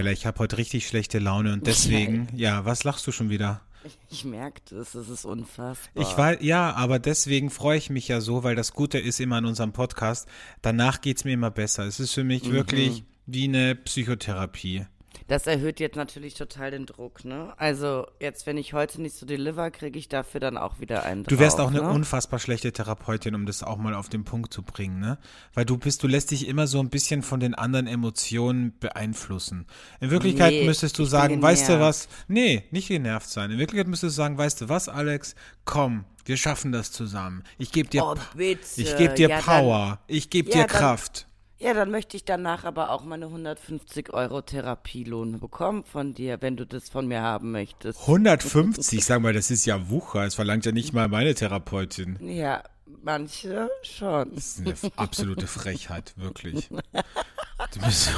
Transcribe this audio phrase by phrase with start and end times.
[0.00, 3.60] Keller, ich habe heute richtig schlechte Laune und deswegen, ja, was lachst du schon wieder?
[4.08, 6.02] Ich merke das, das ist unfassbar.
[6.02, 9.36] Ich weiß, ja, aber deswegen freue ich mich ja so, weil das Gute ist immer
[9.36, 10.26] an unserem Podcast,
[10.62, 11.84] danach geht's mir immer besser.
[11.84, 12.52] Es ist für mich Mhm.
[12.52, 14.86] wirklich wie eine Psychotherapie.
[15.30, 17.54] Das erhöht jetzt natürlich total den Druck, ne?
[17.56, 21.22] Also jetzt, wenn ich heute nicht so deliver, kriege ich dafür dann auch wieder einen
[21.22, 21.88] Du wärst drauf, auch eine ne?
[21.88, 25.18] unfassbar schlechte Therapeutin, um das auch mal auf den Punkt zu bringen, ne?
[25.54, 29.66] Weil du bist, du lässt dich immer so ein bisschen von den anderen Emotionen beeinflussen.
[30.00, 32.08] In Wirklichkeit Nee, müsstest du sagen, weißt du was?
[32.26, 33.52] Nee, nicht genervt sein.
[33.52, 35.36] In Wirklichkeit müsstest du sagen, weißt du was, Alex?
[35.64, 37.44] Komm, wir schaffen das zusammen.
[37.56, 40.00] Ich gebe dir, Oh, ich gebe dir Ja, dann- Power.
[40.08, 41.28] ich gebe Ja, dir dann- Kraft.
[41.62, 46.56] Ja, dann möchte ich danach aber auch meine 150 Euro Therapielohn bekommen von dir, wenn
[46.56, 48.00] du das von mir haben möchtest.
[48.00, 50.24] 150, sag mal, das ist ja Wucher.
[50.24, 52.16] Es verlangt ja nicht mal meine Therapeutin.
[52.26, 52.62] Ja,
[53.02, 54.34] manche schon.
[54.34, 56.70] Das ist eine absolute Frechheit, wirklich.
[56.70, 58.10] Du bist,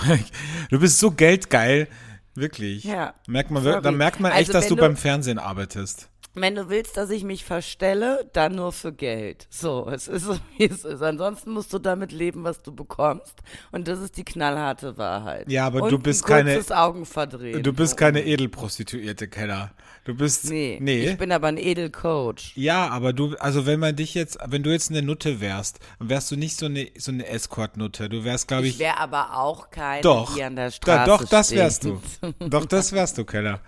[0.70, 1.88] du bist so geldgeil,
[2.36, 2.84] wirklich.
[2.84, 3.82] Ja, Merkt man, sorry.
[3.82, 6.10] da merkt man echt, Also dass du du- beim Fernsehen arbeitest.
[6.34, 9.46] Wenn du willst, dass ich mich verstelle, dann nur für Geld.
[9.50, 11.02] So, es ist so, wie es ist.
[11.02, 13.34] Ansonsten musst du damit leben, was du bekommst.
[13.70, 15.50] Und das ist die knallharte Wahrheit.
[15.50, 17.62] Ja, aber Und du bist ein keine- Augenverdrehen.
[17.62, 19.72] Du bist keine Edelprostituierte, Keller.
[20.04, 20.48] Du bist.
[20.48, 21.10] Nee, Nee.
[21.10, 22.52] ich bin aber ein Edelcoach.
[22.56, 26.08] ja, aber du, also wenn man dich jetzt, wenn du jetzt eine Nutte wärst, dann
[26.08, 28.08] wärst du nicht so eine, so eine Escort-Nutte.
[28.08, 28.78] Du wärst, glaube Ich ich.
[28.78, 30.34] wäre aber auch keine, doch.
[30.34, 31.58] die an der Da, Straße doch, das steht.
[31.58, 32.00] wärst du.
[32.40, 33.60] Doch, das wärst du, Keller.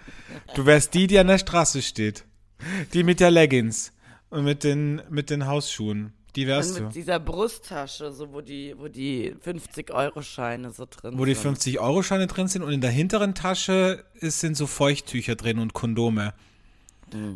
[0.54, 2.24] Du wärst die, die an der Straße steht.
[2.92, 3.92] Die mit der Leggings
[4.30, 6.12] und mit den, mit den Hausschuhen.
[6.36, 6.84] Die wärst Und du.
[6.86, 11.58] mit dieser Brusttasche, so wo die, wo die 50-Euro-Scheine so drin Wo die sind.
[11.58, 16.34] 50-Euro-Scheine drin sind und in der hinteren Tasche ist, sind so Feuchttücher drin und Kondome.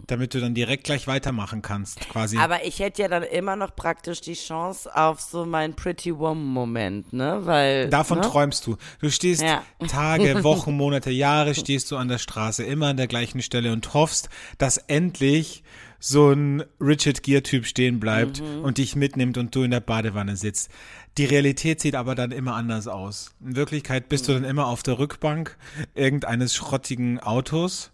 [0.07, 2.37] Damit du dann direkt gleich weitermachen kannst, quasi.
[2.39, 7.13] Aber ich hätte ja dann immer noch praktisch die Chance auf so meinen Pretty Woman-Moment,
[7.13, 7.41] ne?
[7.45, 7.89] Weil.
[7.91, 8.25] Davon ne?
[8.27, 8.77] träumst du.
[9.01, 9.63] Du stehst Ja.
[9.87, 13.95] Tage, Wochen, Monate, Jahre stehst du an der Straße, immer an der gleichen Stelle und
[13.95, 15.63] hoffst, dass endlich
[16.01, 18.63] so ein Richard Gere-Typ stehen bleibt Mhm.
[18.65, 20.71] und dich mitnimmt und du in der Badewanne sitzt.
[21.19, 23.35] Die Realität sieht aber dann immer anders aus.
[23.45, 24.43] In Wirklichkeit bist du Mhm.
[24.43, 25.57] dann immer auf der Rückbank
[25.97, 27.91] irgendeines schrottigen Autos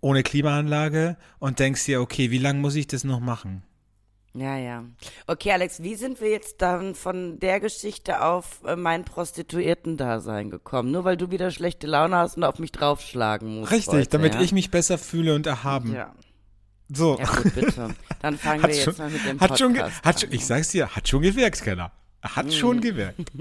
[0.00, 3.62] ohne Klimaanlage und denkst dir, okay, wie lange muss ich das noch machen?
[4.36, 4.84] Ja, ja.
[5.26, 10.90] Okay, Alex, wie sind wir jetzt dann von der Geschichte auf äh, mein Prostituierten-Dasein gekommen?
[10.90, 13.72] Nur weil du wieder schlechte Laune hast und auf mich draufschlagen musst.
[13.72, 14.42] Richtig, heute, damit ja?
[14.42, 15.94] ich mich besser fühle und erhaben.
[15.94, 16.14] Ja.
[16.92, 17.18] So.
[17.18, 17.94] ja, gut, bitte.
[18.20, 20.20] Dann fangen wir schon, jetzt mal mit dem hat Podcast schon, hat an.
[20.20, 21.92] schon, ich sag's dir, hat schon gewirkt, Keller.
[22.22, 23.32] Hat schon gewirkt.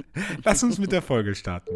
[0.44, 1.76] Lass uns mit der Folge starten.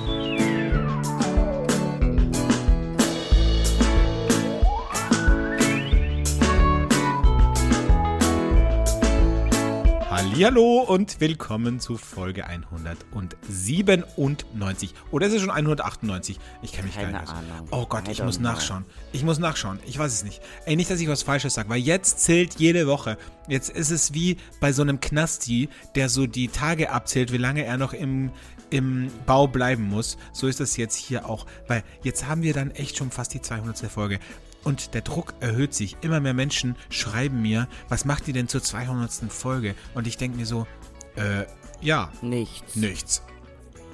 [10.21, 14.93] Hallihallo und willkommen zu Folge 197.
[15.09, 16.37] Oder ist es schon 198?
[16.61, 17.37] Ich kenne mich Keine gar nicht aus.
[17.39, 17.67] Ahnung.
[17.71, 18.49] Oh Gott, I ich muss know.
[18.49, 18.85] nachschauen.
[19.13, 19.79] Ich muss nachschauen.
[19.87, 20.39] Ich weiß es nicht.
[20.67, 23.17] Ey, nicht, dass ich was Falsches sage, weil jetzt zählt jede Woche.
[23.47, 27.65] Jetzt ist es wie bei so einem Knasti, der so die Tage abzählt, wie lange
[27.65, 28.29] er noch im,
[28.69, 30.19] im Bau bleiben muss.
[30.33, 31.47] So ist das jetzt hier auch.
[31.67, 33.91] Weil jetzt haben wir dann echt schon fast die 200.
[33.91, 34.19] Folge.
[34.63, 35.97] Und der Druck erhöht sich.
[36.01, 39.31] Immer mehr Menschen schreiben mir, was macht ihr denn zur 200.
[39.31, 39.75] Folge?
[39.95, 40.67] Und ich denke mir so,
[41.15, 41.45] äh,
[41.81, 42.75] ja, Nichts.
[42.75, 43.23] nichts.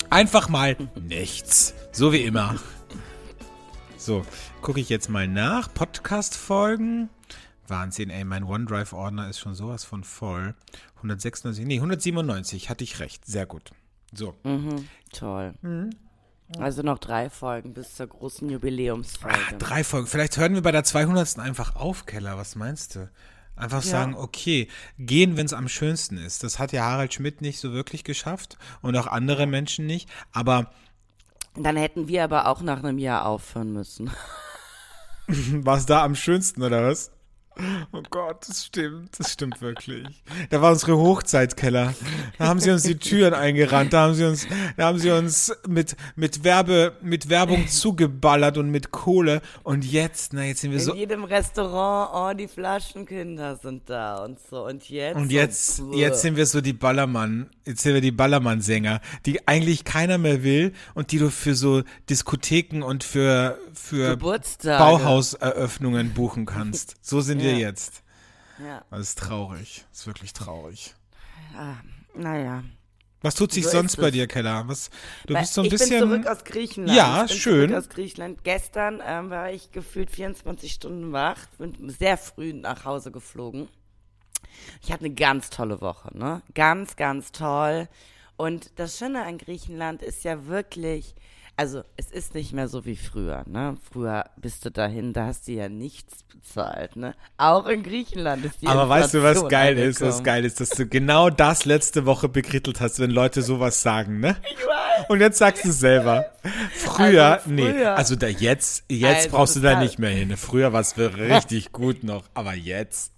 [0.09, 1.73] Einfach mal nichts.
[1.91, 2.55] So wie immer.
[3.97, 4.25] So,
[4.61, 5.73] gucke ich jetzt mal nach.
[5.73, 7.09] Podcast-Folgen.
[7.67, 10.55] Wahnsinn, ey, mein OneDrive-Ordner ist schon sowas von voll.
[10.97, 13.25] 196, nee, 197, hatte ich recht.
[13.25, 13.71] Sehr gut.
[14.13, 14.35] So,
[15.11, 15.53] Toll.
[15.61, 15.89] Mhm.
[16.59, 19.37] Also noch drei Folgen bis zur großen Jubiläumsfolge.
[19.37, 20.07] Ach, drei Folgen.
[20.07, 21.39] Vielleicht hören wir bei der 200.
[21.39, 22.37] einfach auf, Keller.
[22.37, 23.09] Was meinst du?
[23.57, 24.67] Einfach sagen, okay,
[24.99, 26.43] gehen, wenn es am schönsten ist.
[26.43, 30.07] Das hat ja Harald Schmidt nicht so wirklich geschafft und auch andere Menschen nicht.
[30.31, 30.71] Aber
[31.55, 34.11] Dann hätten wir aber auch nach einem Jahr aufhören müssen.
[35.27, 37.11] war es da am schönsten, oder was?
[37.91, 40.05] Oh Gott, das stimmt, das stimmt wirklich.
[40.49, 41.93] Da war unsere Hochzeitkeller.
[42.37, 45.51] Da haben sie uns die Türen eingerannt, da haben sie uns, da haben sie uns
[45.67, 49.41] mit, mit Werbe, mit Werbung zugeballert und mit Kohle.
[49.63, 54.23] Und jetzt, na, jetzt sind wir In so, jedem Restaurant, oh, die Flaschenkinder sind da
[54.23, 54.65] und so.
[54.65, 55.15] Und jetzt?
[55.15, 59.47] Und jetzt, so, jetzt sind wir so die Ballermann, jetzt sind wir die Ballermann-Sänger, die
[59.47, 64.17] eigentlich keiner mehr will und die du für so Diskotheken und für, für.
[64.17, 66.95] Bauhauseröffnungen buchen kannst.
[67.01, 67.57] So sind wir Ja.
[67.57, 68.03] jetzt.
[68.59, 69.85] Ja, Das ist traurig.
[69.91, 70.95] Das ist wirklich traurig.
[72.15, 72.63] naja.
[73.21, 74.63] Was tut sich So sonst bei dir, Keller?
[74.67, 74.89] Was,
[75.25, 75.99] du Weil bist so ein ich bisschen.
[76.09, 76.95] bin zurück aus Griechenland.
[76.97, 77.75] Ja, ich bin schön.
[77.75, 78.43] Aus Griechenland.
[78.43, 83.69] Gestern ähm, war ich gefühlt 24 Stunden wach, bin sehr früh nach Hause geflogen.
[84.83, 86.41] Ich hatte eine ganz tolle Woche, ne?
[86.53, 87.87] Ganz, ganz toll.
[88.37, 91.15] Und das Schöne an Griechenland ist ja wirklich,
[91.57, 93.75] also es ist nicht mehr so wie früher, ne?
[93.91, 97.15] Früher bist du dahin, da hast du ja nichts bezahlt, ne?
[97.37, 99.95] Auch in Griechenland ist die aber weißt du, was Inflation geil ist?
[99.95, 100.23] Was angekommen.
[100.25, 104.37] geil ist, dass du genau das letzte Woche bekrittelt hast, wenn Leute sowas sagen, ne?
[104.49, 105.09] Ich weiß.
[105.09, 106.25] Und jetzt sagst du es selber.
[106.73, 107.71] Früher, Also nee.
[107.71, 107.95] früher.
[107.95, 110.37] Also da jetzt, jetzt Also brauchst du da nicht mehr hin.
[110.37, 113.13] Früher war es richtig gut noch, aber jetzt.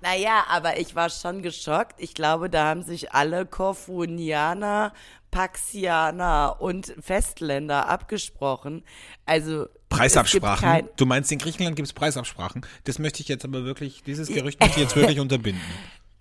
[0.00, 1.94] Naja, aber ich war schon geschockt.
[1.98, 4.92] Ich glaube, da haben sich alle Korfunianer,
[5.34, 8.84] Paxianer und Festländer abgesprochen.
[9.26, 10.88] Also Preisabsprachen.
[10.94, 12.64] Du meinst, in Griechenland gibt es Preisabsprachen.
[12.84, 15.60] Das möchte ich jetzt aber wirklich, dieses Gerücht möchte ich jetzt wirklich unterbinden.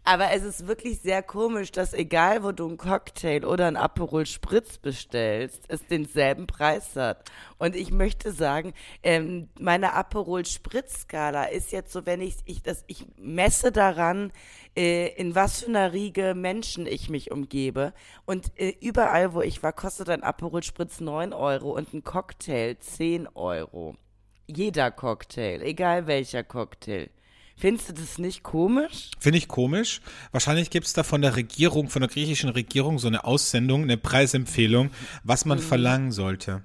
[0.05, 4.25] Aber es ist wirklich sehr komisch, dass egal, wo du einen Cocktail oder einen Aperol
[4.25, 7.31] Spritz bestellst, es denselben Preis hat.
[7.57, 12.61] Und ich möchte sagen, ähm, meine Aperol Spritz Skala ist jetzt so, wenn ich, ich
[12.61, 14.33] das, ich messe daran,
[14.75, 17.93] äh, in was für einer Riege Menschen ich mich umgebe.
[18.25, 22.75] Und äh, überall, wo ich war, kostet ein Aperol Spritz 9 Euro und ein Cocktail
[22.77, 23.95] 10 Euro.
[24.47, 27.09] Jeder Cocktail, egal welcher Cocktail.
[27.55, 29.11] Findest du das nicht komisch?
[29.19, 30.01] Finde ich komisch.
[30.31, 33.97] Wahrscheinlich gibt es da von der Regierung, von der griechischen Regierung so eine Aussendung, eine
[33.97, 34.89] Preisempfehlung,
[35.23, 36.63] was man verlangen sollte.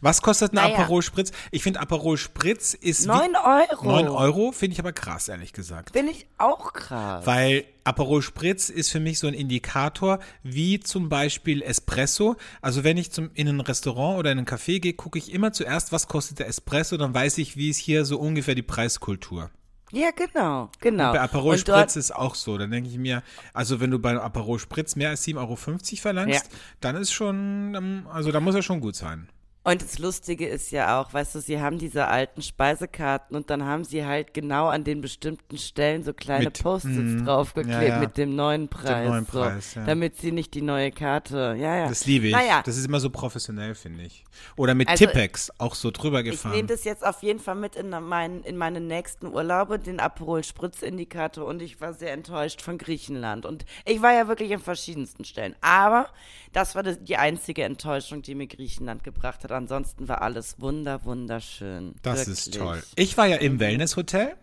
[0.00, 0.62] Was kostet ein Mhm.
[0.70, 0.78] Naja.
[0.80, 1.30] Aperol Spritz?
[1.50, 3.84] Ich finde Aperol Spritz ist 9 Euro.
[3.86, 5.92] 9 Euro finde ich aber krass, ehrlich gesagt.
[5.96, 7.24] Finde ich auch krass.
[7.26, 12.36] Weil Aperol Spritz ist für mich so ein Indikator, wie zum Beispiel Espresso.
[12.60, 15.52] Also wenn ich zum, in ein Restaurant oder in ein Café gehe, gucke ich immer
[15.52, 19.50] zuerst, was kostet der Espresso, dann weiß ich, wie ist hier so ungefähr die Preiskultur.
[19.92, 21.12] Ja, genau, genau.
[21.12, 22.58] Bei Aperol Und Spritz ist auch so.
[22.58, 23.22] Dann denke ich mir,
[23.52, 26.58] also wenn du bei Aperol Spritz mehr als 7,50 Euro verlangst, Ja.
[26.80, 29.28] dann ist schon, also da muss er schon gut sein.
[29.64, 33.64] Und das Lustige ist ja auch, weißt du, sie haben diese alten Speisekarten und dann
[33.64, 37.24] haben sie halt genau an den bestimmten Stellen so kleine Post-its mhm.
[37.24, 37.98] draufgeklebt Ja, ja.
[37.98, 39.08] mit dem neuen Preis.
[39.08, 39.84] neuen so, Preis, ja.
[39.86, 41.88] Damit sie nicht die neue Karte, ja, ja.
[41.88, 42.32] Das liebe ich.
[42.32, 44.22] Naja, Das ist immer so professionell, finde ich.
[44.56, 46.54] Oder mit Also, Tippex auch so drüber ich gefahren.
[46.54, 50.44] nehme das jetzt auf jeden Fall mit in, mein, in meine nächsten Urlaube, den Aperol
[50.44, 53.46] Spritz-Indikator und ich war sehr enttäuscht von Griechenland.
[53.46, 55.56] Und ich war ja wirklich an verschiedensten Stellen.
[55.62, 56.08] Aber
[56.52, 59.53] das war die einzige Enttäuschung, die mir Griechenland gebracht hat.
[59.54, 61.94] Ansonsten war alles wunder, wunderschön.
[62.02, 62.46] Das wirklich.
[62.46, 62.82] ist toll.
[62.96, 64.34] Ich war ja im Wellness-Hotel.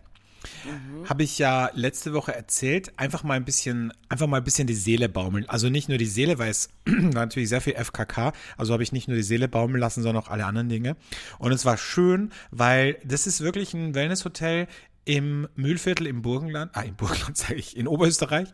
[1.08, 4.74] Habe ich ja letzte Woche erzählt, einfach mal ein bisschen, einfach mal ein bisschen die
[4.74, 5.48] Seele baumeln.
[5.48, 8.92] Also nicht nur die Seele, weil es war natürlich sehr viel FKK, also habe ich
[8.92, 10.96] nicht nur die Seele baumeln lassen, sondern auch alle anderen Dinge.
[11.38, 14.66] Und es war schön, weil das ist wirklich ein Wellness-Hotel
[15.04, 18.48] im Mühlviertel im Burgenland, ah, im Burgenland sage ich, in Oberösterreich.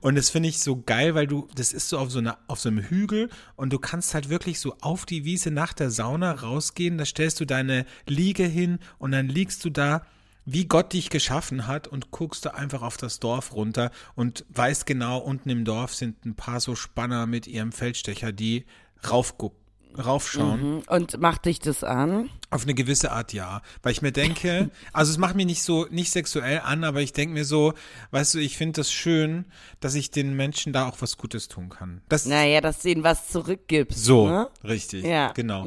[0.00, 2.60] Und das finde ich so geil, weil du, das ist so auf so einer, auf
[2.60, 6.32] so einem Hügel und du kannst halt wirklich so auf die Wiese nach der Sauna
[6.32, 6.98] rausgehen.
[6.98, 10.04] Da stellst du deine Liege hin und dann liegst du da,
[10.44, 14.86] wie Gott dich geschaffen hat und guckst du einfach auf das Dorf runter und weißt
[14.86, 18.64] genau, unten im Dorf sind ein paar so Spanner mit ihrem Feldstecher, die
[19.08, 19.61] raufgucken.
[19.98, 20.76] Raufschauen.
[20.76, 20.82] Mhm.
[20.88, 22.30] Und macht dich das an?
[22.50, 23.62] Auf eine gewisse Art ja.
[23.82, 27.12] Weil ich mir denke, also es macht mich nicht so, nicht sexuell an, aber ich
[27.12, 27.74] denke mir so,
[28.10, 29.46] weißt du, ich finde das schön,
[29.80, 32.02] dass ich den Menschen da auch was Gutes tun kann.
[32.08, 34.04] Das Naja, dass du ihnen was zurückgibst.
[34.04, 34.48] so, Ne?
[34.64, 35.04] richtig.
[35.04, 35.32] Ja.
[35.32, 35.64] Genau.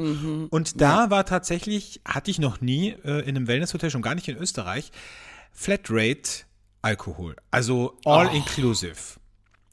[0.49, 4.27] Und da war tatsächlich, hatte ich noch nie äh, in einem Wellnesshotel, schon gar nicht
[4.27, 4.91] in Österreich,
[5.51, 6.45] Flatrate
[6.81, 7.35] Alkohol.
[7.49, 8.95] Also all inclusive.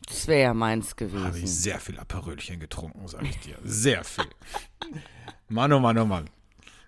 [0.06, 1.46] Das wäre ja meins Habe ich gewesen.
[1.46, 3.56] sehr viel Aperölchen getrunken, sage ich dir.
[3.64, 4.24] Sehr viel.
[5.48, 6.28] Mann, oh Mann, oh Mann.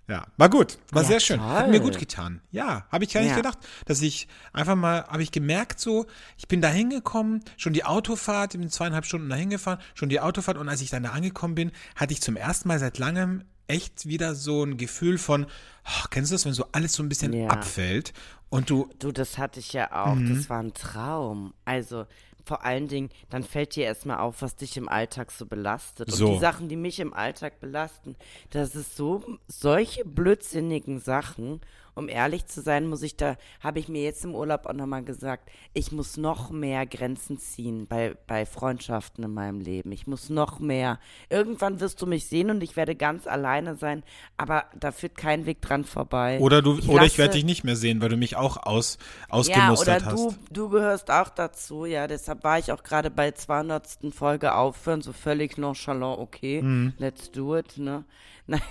[0.06, 0.78] Ja, war gut.
[0.90, 1.40] War Ja, sehr schön.
[1.40, 1.90] Hat mir toll.
[1.90, 2.42] gut getan.
[2.50, 3.36] Ja, habe ich gar nicht Ja.
[3.36, 3.56] gedacht,
[3.86, 6.04] dass ich einfach mal, habe ich gemerkt so,
[6.36, 10.20] ich bin da hingekommen, schon die Autofahrt, ich bin zweieinhalb Stunden dahin gefahren, schon die
[10.20, 13.44] Autofahrt und als ich dann da angekommen bin, hatte ich zum ersten Mal seit langem
[13.66, 15.46] echt wieder so ein Gefühl von,
[15.86, 17.48] oh, kennst du das, wenn so alles so ein bisschen Ja.
[17.48, 18.12] abfällt
[18.50, 20.16] und du, Du, das hatte ich ja auch.
[20.16, 20.36] Mhm.
[20.36, 21.54] Das war ein Traum.
[21.64, 22.04] Also
[22.44, 26.10] vor allen Dingen, dann fällt dir erstmal auf, was dich im Alltag so belastet.
[26.10, 26.26] So.
[26.26, 28.16] Und die Sachen, die mich im Alltag belasten,
[28.50, 31.60] das ist so, solche blödsinnigen Sachen.
[31.94, 35.04] Um ehrlich zu sein, muss ich da, habe ich mir jetzt im Urlaub auch nochmal
[35.04, 39.92] gesagt, ich muss noch mehr Grenzen ziehen bei, bei Freundschaften in meinem Leben.
[39.92, 40.98] Ich muss noch mehr.
[41.30, 44.02] Irgendwann wirst du mich sehen und ich werde ganz alleine sein,
[44.36, 46.38] aber da führt kein Weg dran vorbei.
[46.40, 48.98] oder du, oder ich werde dich nicht mehr sehen, weil du mich auch aus,
[49.28, 50.18] ja, ausgemustert oder hast.
[50.18, 52.06] du, du gehörst auch dazu, ja.
[52.06, 53.84] Deshalb war ich auch gerade bei 200.
[54.12, 56.94] Folge aufhören, so völlig nonchalant, okay, Mhm.
[56.98, 58.04] let's do it, ne?
[58.46, 58.62] Nein,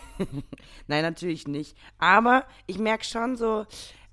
[0.88, 1.76] Nein, natürlich nicht.
[1.98, 3.66] Aber ich merke schon so,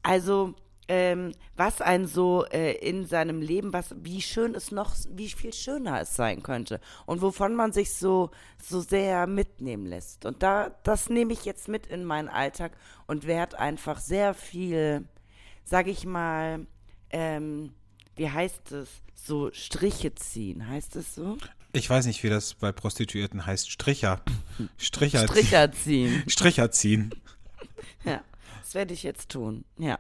[0.03, 0.55] also
[0.91, 5.53] ähm, was ein so äh, in seinem Leben, was, wie schön es noch, wie viel
[5.53, 10.27] schöner es sein könnte und wovon man sich so, so sehr mitnehmen lässt.
[10.27, 12.73] Und da, das nehme ich jetzt mit in meinen Alltag
[13.07, 15.07] und werde einfach sehr viel,
[15.63, 16.67] sag ich mal,
[17.11, 17.73] ähm,
[18.17, 21.37] wie heißt es, so Striche ziehen, heißt es so?
[21.73, 23.71] Ich weiß nicht, wie das bei Prostituierten heißt.
[23.71, 24.23] Stricher.
[24.79, 26.23] Stricher, Stricher ziehen.
[26.29, 27.11] Stricher ziehen.
[28.05, 28.23] Ja,
[28.61, 29.99] das werde ich jetzt tun, ja.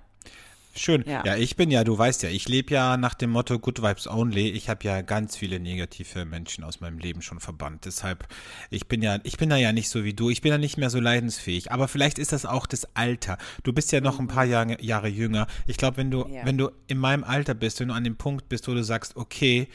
[0.77, 1.03] Schön.
[1.05, 1.25] Ja.
[1.27, 1.37] Ja.
[1.37, 4.51] ich bin ja, du weißt ja, ich lebe ja nach dem Motto Good Vibes Only.
[4.51, 7.87] Ich habe ja ganz viele negative Menschen aus meinem Leben schon verbannt.
[7.87, 8.29] Deshalb,
[8.71, 10.31] ich bin ja, ich bin da ja nicht so wie du.
[10.31, 11.73] Ich bin ja nicht mehr so leidensfähig.
[11.73, 13.37] Aber vielleicht ist das auch das Alter.
[13.65, 15.49] Du bist ja noch ein paar Jahre, Jahre jünger.
[15.67, 16.47] Ich glaube, wenn du, Ja.
[16.47, 19.17] wenn du in meinem Alter bist, wenn du an dem Punkt bist, wo du sagst,
[19.17, 19.67] okay,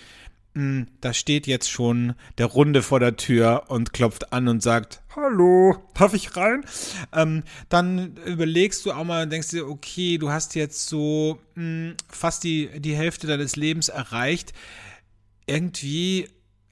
[0.56, 5.76] da steht jetzt schon der Runde vor der Tür und klopft an und sagt, hallo,
[5.94, 6.64] darf ich rein?
[7.12, 11.96] Ähm, dann überlegst du auch mal und denkst dir, okay, du hast jetzt so mh,
[12.08, 14.54] fast die, die Hälfte deines Lebens erreicht.
[15.46, 16.30] Irgendwie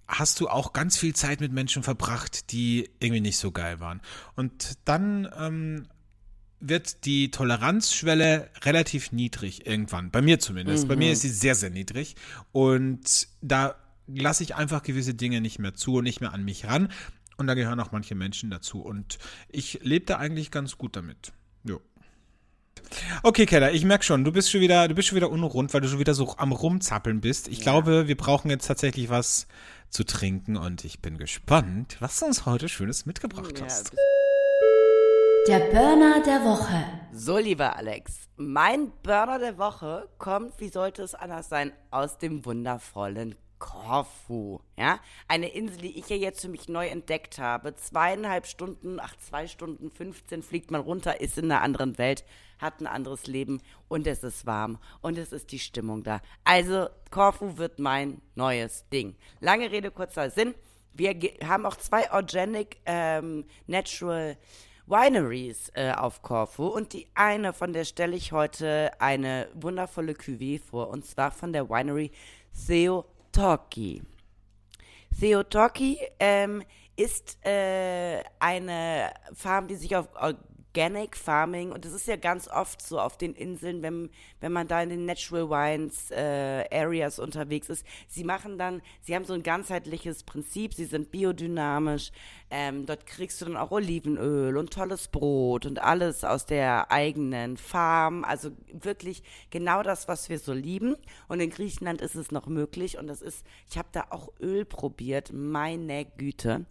[0.08, 4.02] hast du auch ganz viel Zeit mit Menschen verbracht, die irgendwie nicht so geil waren.
[4.36, 5.88] Und dann ähm,
[6.68, 10.12] wird die Toleranzschwelle relativ niedrig irgendwann.
[10.12, 10.88] Bei mir zumindest.
[10.88, 12.16] Bei mir ist sie sehr, sehr niedrig.
[12.52, 13.76] Und da
[14.08, 16.90] lasse ich einfach gewisse Dinge nicht mehr zu und nicht mehr an mich ran.
[17.38, 18.82] Und da gehören auch manche Menschen dazu.
[18.82, 19.18] Und
[19.50, 21.34] ich lebe da eigentlich ganz gut damit.
[21.64, 21.82] Jo.
[23.24, 25.82] Okay, Keller, ich merke schon, du bist schon wieder, du bist schon wieder unrund, weil
[25.82, 27.48] du schon wieder so am Rumzappeln bist.
[27.48, 29.48] Ich glaube, wir brauchen jetzt tatsächlich was
[29.90, 33.94] zu trinken und ich bin gespannt, was du uns heute Schönes mitgebracht Ja, hast.
[35.46, 36.86] Der Burner der Woche.
[37.12, 42.46] So, lieber Alex, mein Burner der Woche kommt, wie sollte es anders sein, aus dem
[42.46, 44.62] wundervollen Korfu.
[44.78, 47.76] Ja, eine Insel, die ich ja jetzt für mich neu entdeckt habe.
[47.76, 52.24] Zweieinhalb Stunden, ach, zwei Stunden 15 fliegt man runter, ist in einer anderen Welt,
[52.58, 56.22] hat ein anderes Leben und es ist warm und es ist die Stimmung da.
[56.46, 59.18] Also, Korfu wird mein neues Ding.
[59.42, 60.56] Lange Rede, kurzer Sinn.
[60.94, 61.14] Wir
[61.46, 64.38] haben auch zwei Organic ähm, Natural
[64.86, 70.60] Wineries äh, auf Korfu und die eine, von der stelle ich heute eine wundervolle Cuvée
[70.60, 72.12] vor und zwar von der Winery
[72.68, 74.02] Theotoki.
[75.20, 76.64] Theotoki ähm,
[76.96, 80.10] ist äh, eine Farm, die sich auf
[80.76, 84.68] Organic Farming und das ist ja ganz oft so auf den Inseln, wenn, wenn man
[84.68, 87.86] da in den Natural Wines äh, Areas unterwegs ist.
[88.08, 92.12] Sie machen dann, sie haben so ein ganzheitliches Prinzip, sie sind biodynamisch.
[92.50, 97.58] Ähm, dort kriegst du dann auch Olivenöl und tolles Brot und alles aus der eigenen
[97.58, 98.24] Farm.
[98.24, 100.96] Also wirklich genau das, was wir so lieben.
[101.28, 104.66] Und in Griechenland ist es noch möglich und das ist, ich habe da auch Öl
[104.66, 106.66] probiert, meine Güte.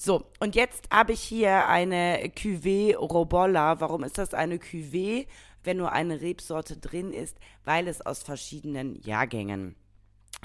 [0.00, 3.80] So, und jetzt habe ich hier eine Cuvée Robolla.
[3.80, 5.26] Warum ist das eine Cuvée,
[5.64, 7.36] wenn nur eine Rebsorte drin ist?
[7.64, 9.74] Weil es aus verschiedenen Jahrgängen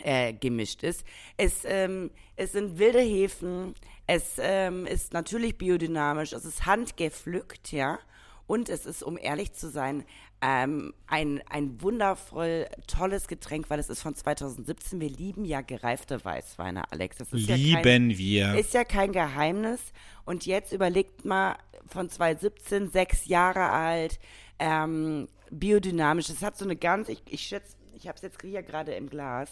[0.01, 1.05] äh, gemischt ist.
[1.37, 3.75] Es, ähm, es sind wilde Hefen,
[4.07, 7.99] es ähm, ist natürlich biodynamisch, es ist handgepflückt, ja.
[8.47, 10.03] Und es ist, um ehrlich zu sein,
[10.45, 14.99] ähm, ein, ein wundervoll tolles Getränk, weil es ist von 2017.
[14.99, 17.17] Wir lieben ja gereifte Weißweine, Alex.
[17.17, 18.55] Das ist ja kein, Lieben wir.
[18.55, 19.79] ist ja kein Geheimnis.
[20.25, 21.55] Und jetzt überlegt mal,
[21.87, 24.19] von 2017, sechs Jahre alt,
[24.59, 26.29] ähm, biodynamisch.
[26.29, 29.09] Es hat so eine ganz, ich, ich schätze, ich habe es jetzt hier gerade im
[29.09, 29.49] Glas,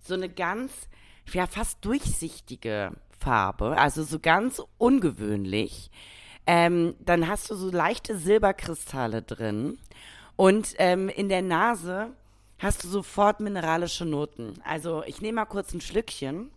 [0.00, 0.72] so eine ganz,
[1.32, 5.90] ja, fast durchsichtige Farbe, also so ganz ungewöhnlich.
[6.50, 9.76] Ähm, dann hast du so leichte Silberkristalle drin
[10.34, 12.08] und ähm, in der Nase
[12.58, 14.54] hast du sofort mineralische Noten.
[14.64, 16.50] Also ich nehme mal kurz ein Schlückchen.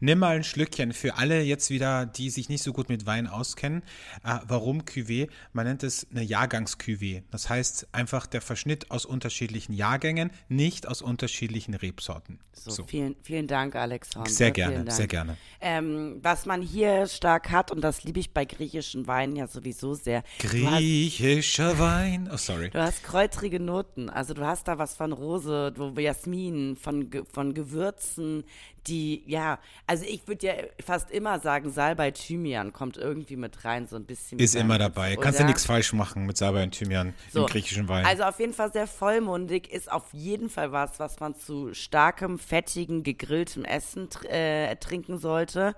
[0.00, 3.26] Nimm mal ein Schlückchen für alle jetzt wieder, die sich nicht so gut mit Wein
[3.26, 3.82] auskennen.
[4.24, 5.28] Äh, warum Cuvée?
[5.52, 7.22] Man nennt es eine Jahrgangs-Cuvée.
[7.30, 12.38] Das heißt einfach der Verschnitt aus unterschiedlichen Jahrgängen, nicht aus unterschiedlichen Rebsorten.
[12.52, 12.84] So, So.
[12.86, 14.30] Vielen, vielen Dank, Alexander.
[14.30, 15.36] Sehr gerne, sehr gerne.
[15.60, 19.94] Ähm, was man hier stark hat, und das liebe ich bei griechischen Weinen ja sowieso
[19.94, 20.22] sehr.
[20.40, 22.28] Du hast, Griechischer Wein.
[22.32, 22.70] Oh, sorry.
[22.70, 24.10] du hast kräutrige Noten.
[24.10, 28.44] Also du hast da was von Rose, Jasmin, von, von Gewürzen,
[28.86, 30.52] die, ja, also ich würde ja
[30.84, 34.38] fast immer sagen, Salbei Thymian kommt irgendwie mit rein, so ein bisschen.
[34.38, 35.16] Ist immer dabei.
[35.16, 35.48] Kannst du oder?
[35.48, 38.06] nichts falsch machen mit Salbei und Thymian So, im griechischen Wein.
[38.06, 42.38] Also auf jeden Fall sehr vollmundig, ist auf jeden Fall was, was man zu starkem,
[42.38, 45.74] fettigen, gegrilltem Essen äh, trinken sollte.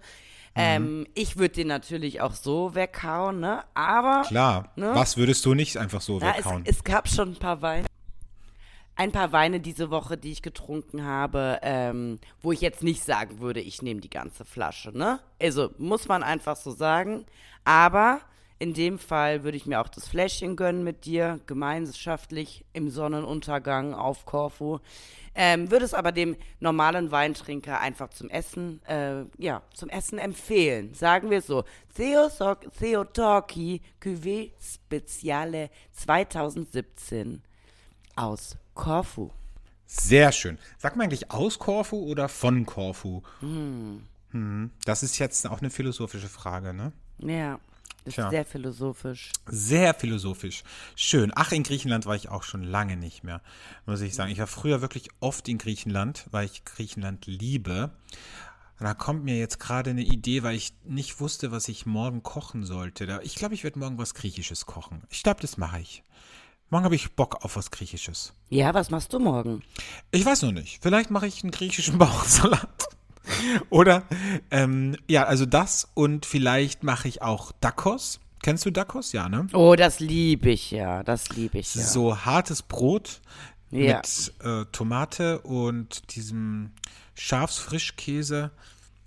[0.57, 3.62] Ähm, ich würde den natürlich auch so weghauen, ne?
[3.75, 4.73] Aber Klar.
[4.75, 4.90] ne?
[4.95, 6.62] Was würdest du nicht einfach so ja, es, weghauen?
[6.66, 7.87] es gab schon ein paar Weine.
[9.00, 13.40] Ein paar Weine diese Woche, die ich getrunken habe, ähm, wo ich jetzt nicht sagen
[13.40, 15.21] würde, ich nehme die ganze Flasche, ne?
[15.40, 17.25] Also muss man einfach so sagen.
[17.64, 18.21] Aber
[18.62, 23.95] In dem Fall würde ich mir auch das Fläschchen gönnen mit dir, gemeinschaftlich im Sonnenuntergang
[23.95, 24.80] auf Korfu.
[25.35, 30.92] Ähm, würde es aber dem normalen Weintrinker einfach zum Essen, äh, ja, zum Essen empfehlen.
[30.92, 31.64] Sagen wir es so.
[31.97, 37.40] Theotorki Cuvée Speziale 2017
[38.14, 39.30] aus Korfu.
[39.87, 40.58] Sehr schön.
[40.78, 43.22] Sag mal eigentlich aus Korfu oder von Korfu?
[43.40, 44.70] Hm.
[44.84, 46.92] Das ist jetzt auch eine philosophische Frage, ne?
[47.18, 47.58] Ja,
[48.06, 48.30] ist Tja.
[48.30, 49.32] sehr philosophisch.
[49.46, 50.62] Sehr philosophisch.
[50.96, 51.30] Schön.
[51.34, 53.42] Ach, in Griechenland war ich auch schon lange nicht mehr,
[53.84, 54.32] muss ich sagen.
[54.32, 57.90] Ich war früher wirklich oft in Griechenland, weil ich Griechenland liebe.
[58.78, 62.22] Und da kommt mir jetzt gerade eine Idee, weil ich nicht wusste, was ich morgen
[62.22, 63.20] kochen sollte.
[63.25, 65.02] Ich glaube, ich werde morgen was Griechisches kochen.
[65.10, 66.02] Ich glaube, das mache ich.
[66.71, 68.33] Morgen habe ich Bock auf was Griechisches.
[68.49, 69.62] Ja, was machst du morgen?
[70.12, 70.79] Ich weiß noch nicht.
[70.83, 72.69] Vielleicht mache ich einen griechischen Bauchsalat.
[73.71, 74.05] Oder,
[74.50, 78.21] ähm, ja, also das und vielleicht mache ich auch Dakos.
[78.43, 79.12] Kennst du Dakos?
[79.12, 79.49] Ja, ne?
[79.53, 81.03] Oh, das liebe ich ja.
[81.03, 81.83] Das liebe ich ja.
[81.83, 83.21] So hartes Brot
[83.71, 83.97] Ja.
[83.99, 86.71] mit äh, Tomate und diesem
[87.15, 88.50] Schafsfrischkäse.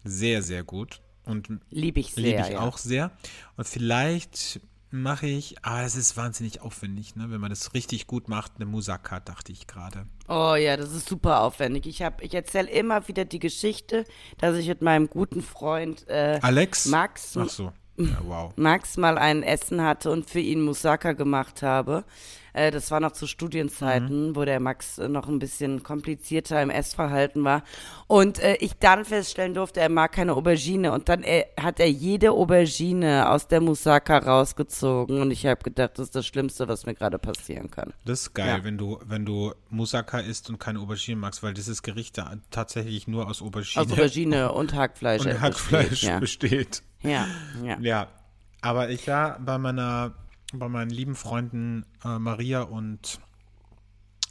[0.04, 1.00] Sehr, sehr gut.
[1.26, 2.24] Und Liebe ich sehr.
[2.24, 2.60] liebe ich ja.
[2.60, 3.12] auch sehr.
[3.56, 4.60] Und vielleicht
[4.94, 7.26] mache ich, ah, es ist wahnsinnig aufwendig, ne?
[7.32, 10.06] wenn man das richtig gut macht, eine Moussaka, dachte ich gerade.
[10.28, 11.88] Oh ja, das ist super aufwendig.
[11.88, 14.06] Ich, hab- ich erzähle immer wieder die Geschichte,
[14.38, 16.86] dass ich mit meinem guten Freund äh, Alex?
[16.86, 17.74] Max, Ach so.
[17.98, 18.54] Ja, wow.
[18.56, 22.06] Max mal ein Essen hatte und für ihn Moussaka gemacht habe.
[22.54, 24.36] Äh, das war noch zu Studienzeiten, Mhm.
[24.36, 27.64] wo der Max äh, noch ein bisschen komplizierter im Essverhalten war.
[28.08, 30.92] Und äh, ich dann feststellen durfte, er mag keine Aubergine.
[30.92, 35.22] Und dann äh, hat er jede Aubergine aus der Moussaka rausgezogen.
[35.22, 37.94] Und ich habe gedacht, das ist das Schlimmste, was mir gerade passieren kann.
[38.06, 38.64] Das ist geil, Ja.
[38.64, 43.08] wenn du, wenn du Moussaka isst und keine Aubergine magst, weil dieses Gericht da tatsächlich
[43.08, 45.22] nur aus Aubergine, Aus Aubergine und Hackfleisch.
[45.26, 46.20] und besteht, Hackfleisch Ja.
[46.20, 46.84] besteht.
[47.02, 47.28] ja,
[47.64, 47.78] ja.
[47.82, 48.08] Ja,
[48.62, 50.14] aber ich war bei meiner,
[50.60, 53.20] bei meinen lieben Freunden äh, Maria und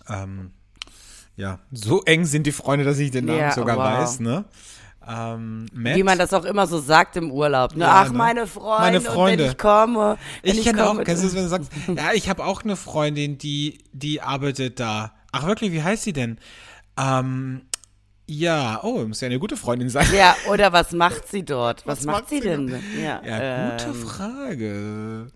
[0.08, 0.52] ähm,
[1.36, 3.84] ja, so eng sind die Freunde, dass ich den Namen Ja, sogar wow.
[3.84, 4.44] weiß, ne?
[5.06, 7.74] Ähm, Wie man das auch immer so sagt im Urlaub.
[7.74, 7.84] Ne?
[7.84, 8.18] Ja, Ach, ne?
[8.18, 8.80] meine Freunde.
[8.82, 9.44] Meine Und Freunde.
[9.44, 10.16] wenn ich komme.
[10.42, 12.76] Wenn ich kenne auch, kennst du das, wenn du sagst, ja, ich habe auch eine
[12.76, 15.12] Freundin, die, die arbeitet da.
[15.32, 16.38] Ach wirklich, wie heißt sie denn?
[16.96, 17.62] Ähm,
[18.26, 20.06] ja, oh, muss ja eine gute Freundin sein.
[20.14, 21.86] Ja, oder was macht sie dort?
[21.86, 22.66] Was, Was macht macht sie denn?
[22.68, 22.80] dort?
[22.96, 25.32] Ja, Ja, gute ähm, Frage.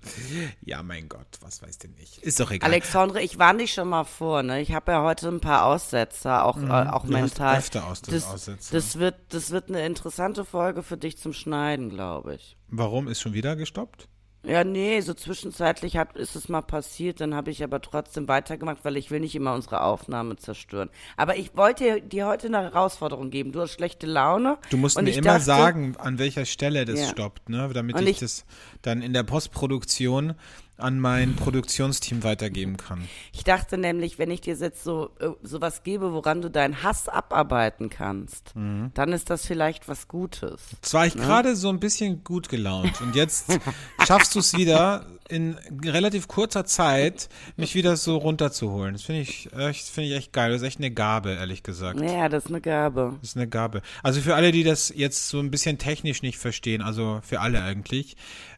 [0.65, 2.23] Ja, mein Gott, was weiß denn ich?
[2.23, 2.69] Ist doch egal.
[2.71, 4.61] Alexandre, ich warne dich schon mal vor, ne?
[4.61, 7.11] Ich habe ja heute ein paar Aussetzer, auch, äh, auch Mhm.
[7.11, 7.59] Du hast mental.
[7.59, 8.75] öfter Aus- das, Aussetzer.
[8.77, 12.57] das wird, das wird eine interessante Folge für dich zum Schneiden, glaube ich.
[12.69, 14.09] Warum ist schon wieder gestoppt?
[14.47, 18.79] Ja, nee, so zwischenzeitlich hat, ist es mal passiert, dann habe ich aber trotzdem weitergemacht,
[18.85, 20.89] weil ich will nicht immer unsere Aufnahme zerstören.
[21.17, 23.51] Aber ich wollte dir heute eine Herausforderung geben.
[23.53, 24.59] Du hast schlechte Laune.
[24.71, 27.07] Du musst mir immer dachte, sagen, an welcher Stelle das Ja.
[27.09, 27.69] stoppt, ne?
[27.75, 28.45] damit Und ich, ich- das
[28.83, 30.35] dann in der Postproduktion
[30.79, 33.09] an mein Produktionsteam weitergeben kann.
[33.33, 37.09] Ich dachte nämlich, wenn ich dir jetzt so äh, sowas gebe, woran du deinen Hass
[37.09, 38.91] abarbeiten kannst, Mhm.
[38.95, 40.61] dann ist das vielleicht was Gutes.
[40.73, 43.59] Jetzt war ich gerade so ein bisschen gut gelaunt und jetzt
[44.07, 48.93] schaffst du es wieder in relativ kurzer Zeit, mich wieder so runterzuholen.
[48.93, 50.53] Das finde ich, echt- finde ich echt geil.
[50.53, 52.01] Das ist echt eine Gabe, ehrlich gesagt.
[52.01, 53.17] Ja, das ist eine Gabe.
[53.21, 53.83] Das ist eine Gabe.
[54.05, 57.61] Also für alle, die das jetzt so ein bisschen technisch nicht verstehen, also für alle
[57.63, 58.17] eigentlich,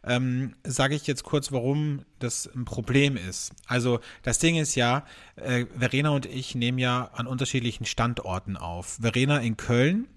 [0.08, 3.52] ähm, sage ich jetzt kurz, warum das ein Problem ist.
[3.66, 5.04] Also das Ding ist ja,
[5.36, 8.98] äh, Verena und ich nehmen ja an unterschiedlichen Standorten auf.
[9.00, 10.08] Verena in Köln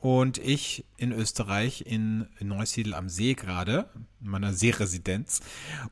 [0.00, 5.40] und ich in Österreich in Neusiedl am See gerade, in meiner Seeresidenz.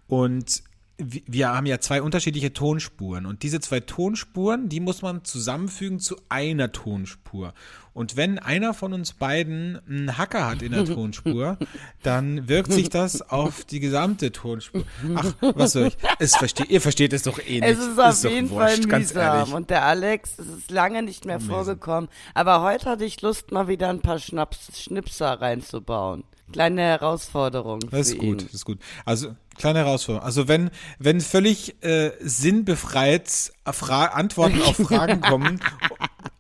[0.06, 0.62] Und
[0.96, 6.16] wir haben ja zwei unterschiedliche Tonspuren und diese zwei Tonspuren, die muss man zusammenfügen zu
[6.28, 7.52] einer Tonspur.
[7.94, 11.58] Und wenn einer von uns beiden einen Hacker hat in der Tonspur,
[12.02, 14.84] dann wirkt sich das auf die gesamte Tonspur.
[15.16, 15.96] Ach, was soll ich?
[16.18, 17.64] Es versteht, ihr versteht es doch eh nicht.
[17.64, 19.52] Es ist auf doch jeden wurscht, Fall ganz mühsam.
[19.52, 21.54] Und der Alex, es ist lange nicht mehr Amazing.
[21.54, 22.10] vorgekommen.
[22.34, 26.24] Aber heute hatte ich Lust, mal wieder ein paar Schnaps, Schnipser reinzubauen.
[26.52, 27.80] Kleine Herausforderung.
[27.90, 28.78] Das ist gut, das ist gut.
[29.04, 30.24] Also, kleine Herausforderung.
[30.24, 35.58] Also, wenn, wenn völlig äh, sinnbefreit Fra Antworten auf Fragen kommen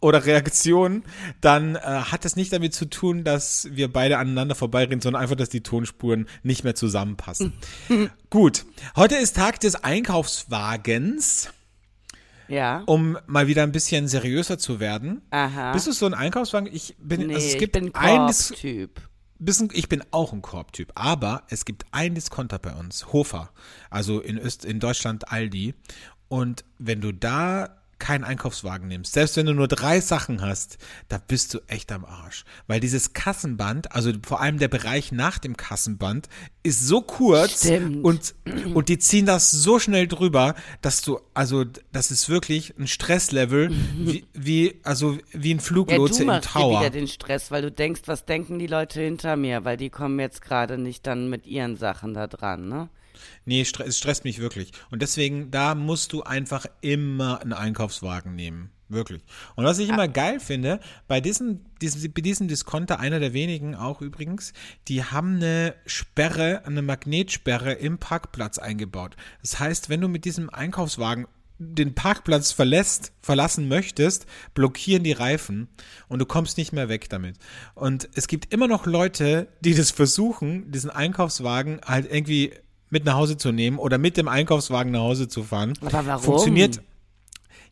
[0.00, 1.04] oder Reaktionen,
[1.40, 5.36] dann äh, hat das nicht damit zu tun, dass wir beide aneinander vorbeireden, sondern einfach,
[5.36, 7.54] dass die Tonspuren nicht mehr zusammenpassen.
[8.30, 8.66] gut.
[8.96, 11.48] Heute ist Tag des Einkaufswagens,
[12.48, 12.82] Ja.
[12.84, 15.22] um mal wieder ein bisschen seriöser zu werden.
[15.30, 15.72] Aha.
[15.72, 16.68] Bist du so ein Einkaufswagen?
[16.70, 19.00] Ich bin, nee, also es gibt ich bin Korb-Typ.
[19.38, 23.50] Bisschen, ich bin auch ein Korbtyp, aber es gibt einen Discounter bei uns, Hofer,
[23.90, 25.74] also in, Öst, in Deutschland Aldi.
[26.28, 30.76] Und wenn du da keinen Einkaufswagen nimmst, selbst wenn du nur drei Sachen hast,
[31.08, 32.44] da bist du echt am Arsch.
[32.66, 36.28] Weil dieses Kassenband, also vor allem der Bereich nach dem Kassenband,
[36.62, 38.04] ist so kurz Stimmt.
[38.04, 38.34] und,
[38.74, 43.70] und die ziehen das so schnell drüber, dass du, also das ist wirklich ein Stresslevel,
[43.96, 46.80] wie, wie also wie ein Ja, Fluglotse du im machst dir Tower.
[46.80, 50.20] wieder den Stress, weil du denkst, was denken die Leute hinter mir, weil die kommen
[50.20, 52.90] jetzt gerade nicht dann mit ihren Sachen da dran, ne?
[53.44, 54.72] Nee, es stresst mich wirklich.
[54.90, 58.70] Und deswegen, da musst du einfach immer einen Einkaufswagen nehmen.
[58.88, 59.22] Wirklich.
[59.56, 63.74] Und was ich immer geil finde, bei diesem, diesem, bei diesem Discounter, einer der wenigen
[63.74, 64.52] auch übrigens,
[64.88, 69.16] die haben eine Sperre, eine Magnetsperre im Parkplatz eingebaut.
[69.40, 71.26] Das heißt, wenn du mit diesem Einkaufswagen
[71.58, 75.68] den Parkplatz verlässt, verlassen möchtest, blockieren die Reifen
[76.08, 77.36] und du kommst nicht mehr weg damit.
[77.74, 82.52] Und es gibt immer noch Leute, die das versuchen, diesen Einkaufswagen halt irgendwie
[82.94, 85.74] mit nach Hause zu nehmen oder mit dem Einkaufswagen nach Hause zu fahren.
[85.82, 86.22] Aber warum?
[86.22, 86.80] Funktioniert,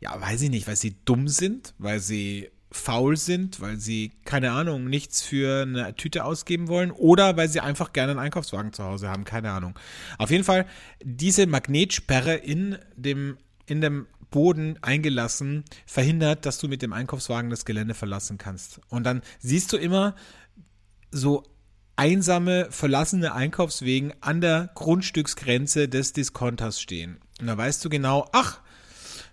[0.01, 4.51] ja, weiß ich nicht, weil sie dumm sind, weil sie faul sind, weil sie, keine
[4.51, 8.83] Ahnung, nichts für eine Tüte ausgeben wollen oder weil sie einfach gerne einen Einkaufswagen zu
[8.83, 9.79] Hause haben, keine Ahnung.
[10.19, 10.67] Auf jeden Fall,
[11.05, 17.65] diese Magnetsperre in dem, in dem Boden eingelassen, verhindert, dass du mit dem Einkaufswagen das
[17.65, 18.81] Gelände verlassen kannst.
[18.89, 20.17] Und dann siehst du immer
[21.13, 21.45] so
[21.96, 27.18] einsame, verlassene Einkaufswegen an der Grundstücksgrenze des Discounters stehen.
[27.40, 28.61] Und da weißt du genau, ach,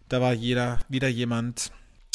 [0.07, 1.71] da war jeder, wieder jemand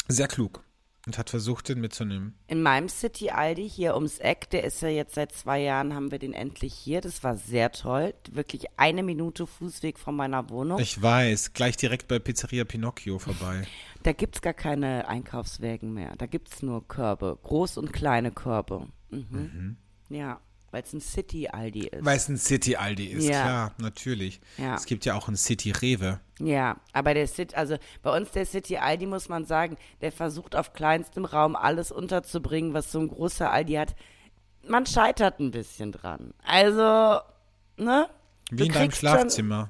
[0.07, 0.63] sehr klug
[1.05, 2.33] und hat versucht, den mitzunehmen.
[2.47, 6.11] In meinem City Aldi hier ums Eck, der ist ja jetzt seit zwei Jahren, haben
[6.11, 7.01] wir den endlich hier.
[7.01, 8.13] Das war sehr toll.
[8.31, 10.79] Wirklich eine Minute Fußweg von meiner Wohnung.
[10.79, 13.67] Ich weiß, gleich direkt bei Pizzeria Pinocchio vorbei.
[14.03, 16.15] Da gibt's gar keine Einkaufswägen mehr.
[16.17, 17.37] Da gibt's nur Körbe.
[17.43, 18.87] Groß- und kleine Körbe.
[19.09, 19.77] Mhm.
[20.09, 20.39] Ja,
[20.71, 22.03] weil es ein City Aldi ist.
[22.05, 23.41] Weil es ein City Aldi ist, Ja.
[23.41, 24.41] klar, natürlich.
[24.57, 24.75] Ja.
[24.75, 26.19] Es gibt ja auch ein City Rewe.
[26.39, 30.55] Ja, aber der City, also bei uns der City Aldi muss man sagen, der versucht
[30.55, 33.95] auf kleinstem Raum alles unterzubringen, was so ein großer Aldi hat.
[34.67, 36.33] Man scheitert ein bisschen dran.
[36.43, 37.19] Also,
[37.77, 38.09] ne?
[38.51, 39.69] Wie Du in deinem Schlafzimmer.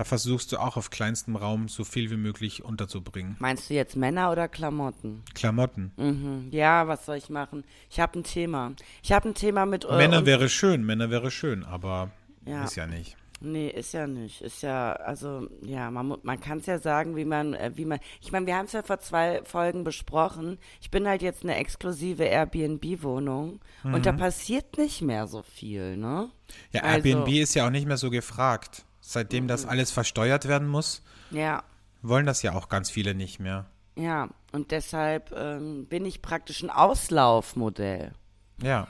[0.00, 3.36] Da versuchst du auch auf kleinstem Raum so viel wie möglich unterzubringen.
[3.38, 5.22] Meinst du jetzt Männer oder Klamotten?
[5.34, 5.92] Klamotten.
[5.98, 6.48] Mhm.
[6.52, 7.64] Ja, was soll ich machen?
[7.90, 8.72] Ich habe ein Thema.
[9.02, 12.10] Ich habe ein Thema mit eu- Männer wäre schön, Männer wäre schön, aber
[12.46, 12.64] Ja.
[12.64, 13.18] ist ja nicht.
[13.42, 14.40] Nee, ist ja nicht.
[14.40, 17.98] Ist ja, also, ja, man, man kann es ja sagen, wie man, äh, wie man,
[18.22, 20.56] ich meine, wir haben es ja vor zwei Folgen besprochen.
[20.80, 26.30] Ich bin halt jetzt eine exklusive Airbnb-Wohnung und da passiert nicht mehr so viel, ne?
[26.72, 28.86] Ja, Also- Airbnb ist ja auch nicht mehr so gefragt.
[29.00, 31.62] Seitdem das alles versteuert werden muss, Ja,
[32.02, 33.66] wollen das ja auch ganz viele nicht mehr.
[33.96, 34.28] ja.
[34.52, 38.12] Und deshalb ähm, bin ich praktisch ein Auslaufmodell.
[38.60, 38.88] Ja.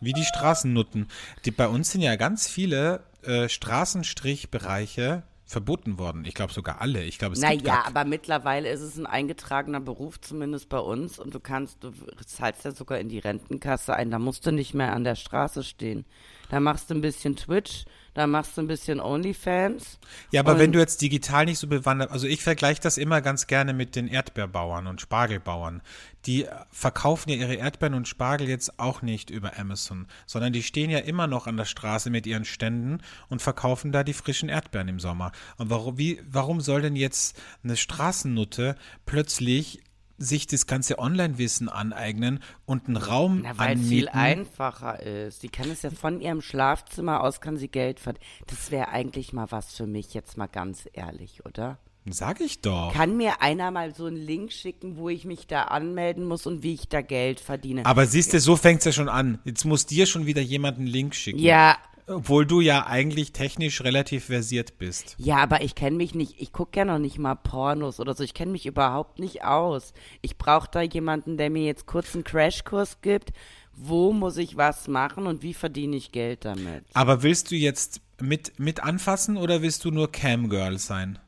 [0.00, 1.06] Wie die Straßennutten.
[1.44, 6.24] Die, bei uns sind ja ganz viele äh, Straßenstrichbereiche verboten worden.
[6.24, 7.02] Ich glaube sogar alle.
[7.04, 10.78] Ich glaube, es gibt Naja, gar, aber mittlerweile ist es ein eingetragener Beruf, zumindest bei
[10.78, 11.18] uns.
[11.18, 11.92] Und du kannst, du
[12.26, 14.10] zahlst ja sogar in die Rentenkasse ein.
[14.10, 16.04] Da musst du nicht mehr an der Straße stehen.
[16.50, 20.00] Da machst du ein bisschen Twitch, da machst du ein bisschen OnlyFans.
[20.32, 23.46] Ja, aber wenn du jetzt digital nicht so bewandert, also ich vergleiche das immer ganz
[23.46, 25.80] gerne mit den Erdbeerbauern und Spargelbauern.
[26.26, 30.64] Die äh, verkaufen ja ihre Erdbeeren und Spargel jetzt auch nicht über Amazon, sondern die
[30.64, 34.48] stehen ja immer noch an der Straße mit ihren Ständen und verkaufen da die frischen
[34.48, 35.30] Erdbeeren im Sommer.
[35.56, 38.74] Und warum, wie, warum soll denn jetzt eine Straßennutte
[39.06, 39.80] plötzlich
[40.20, 44.40] sich das ganze Online-Wissen aneignen und einen Raum Na, weil es viel anmieten?
[44.40, 45.42] einfacher ist.
[45.42, 48.24] Die kann es ja von ihrem Schlafzimmer aus, kann sie Geld verdienen.
[48.46, 51.78] Das wäre eigentlich mal was für mich, jetzt mal ganz ehrlich, oder?
[52.08, 52.92] Sag ich doch.
[52.94, 56.62] Kann mir einer mal so einen Link schicken, wo ich mich da anmelden muss und
[56.62, 57.84] wie ich da Geld verdiene?
[57.84, 59.38] Aber siehst du, so fängt's ja schon an.
[59.44, 61.38] Jetzt muss dir schon wieder jemand einen Link schicken.
[61.38, 61.76] ja,
[62.10, 65.14] Obwohl du ja eigentlich technisch relativ versiert bist.
[65.18, 68.24] Ja, aber ich kenne mich nicht, ich gucke ja noch nicht mal Pornos oder so,
[68.24, 69.94] ich kenne mich überhaupt nicht aus.
[70.20, 73.30] Ich brauche da jemanden, der mir jetzt kurz einen Crashkurs gibt,
[73.72, 76.84] wo muss ich was machen und wie verdiene ich Geld damit.
[76.94, 81.18] Aber willst du jetzt mit, mit anfassen oder willst du nur Camgirl sein?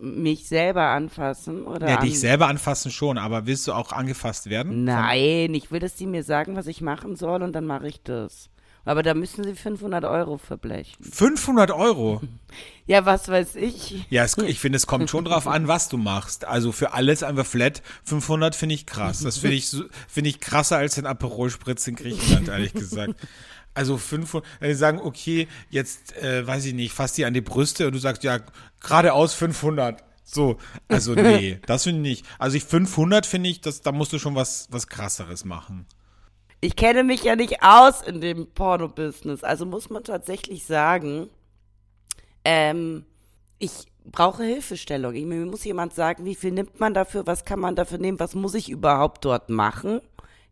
[0.00, 4.48] Mich selber anfassen oder Ja, an dich selber anfassen schon, aber willst du auch angefasst
[4.50, 4.84] werden?
[4.84, 8.02] Nein, ich will, dass die mir sagen, was ich machen soll und dann mache ich
[8.02, 8.50] das.
[8.84, 11.02] Aber da müssen sie 500 Euro verblechen.
[11.02, 12.20] 500 Euro?
[12.86, 14.06] Ja, was weiß ich.
[14.08, 16.46] Ja, es, ich finde, es kommt schon drauf an, was du machst.
[16.46, 17.82] Also für alles einfach flat.
[18.04, 19.20] 500 finde ich krass.
[19.20, 19.70] Das finde ich,
[20.08, 23.14] finde ich krasser als den Aperol Spritz in Griechenland, ehrlich gesagt.
[23.74, 27.42] Also 500, wenn die sagen, okay, jetzt, äh, weiß ich nicht, fass die an die
[27.42, 28.40] Brüste und du sagst, ja,
[28.80, 30.02] geradeaus 500.
[30.24, 30.56] So,
[30.88, 32.26] also nee, das finde ich nicht.
[32.38, 35.86] Also ich 500 finde ich, das, da musst du schon was, was krasseres machen.
[36.60, 39.44] Ich kenne mich ja nicht aus in dem Porno-Business.
[39.44, 41.28] Also muss man tatsächlich sagen,
[42.44, 43.04] ähm,
[43.58, 45.14] ich brauche Hilfestellung.
[45.14, 48.18] Ich, mir muss jemand sagen, wie viel nimmt man dafür, was kann man dafür nehmen,
[48.18, 50.00] was muss ich überhaupt dort machen?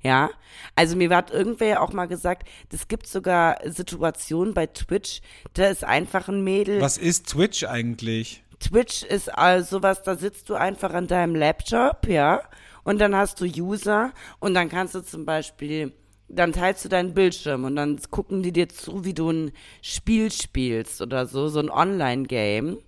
[0.02, 0.30] Ja,
[0.76, 5.20] also mir hat irgendwer ja auch mal gesagt, es gibt sogar Situationen bei Twitch,
[5.54, 6.80] da ist einfach ein Mädel.
[6.80, 8.44] Was ist Twitch eigentlich?
[8.60, 12.42] Twitch ist also sowas, da sitzt du einfach an deinem Laptop, ja,
[12.86, 15.92] und dann hast du User und dann kannst du zum Beispiel,
[16.28, 20.30] dann teilst du deinen Bildschirm und dann gucken die dir zu, wie du ein Spiel
[20.30, 22.78] spielst oder so, so ein Online-Game.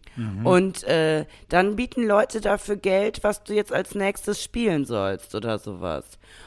[0.45, 5.59] Und äh, dann bieten Leute dafür Geld, was du jetzt als nächstes spielen sollst oder
[5.59, 6.05] sowas.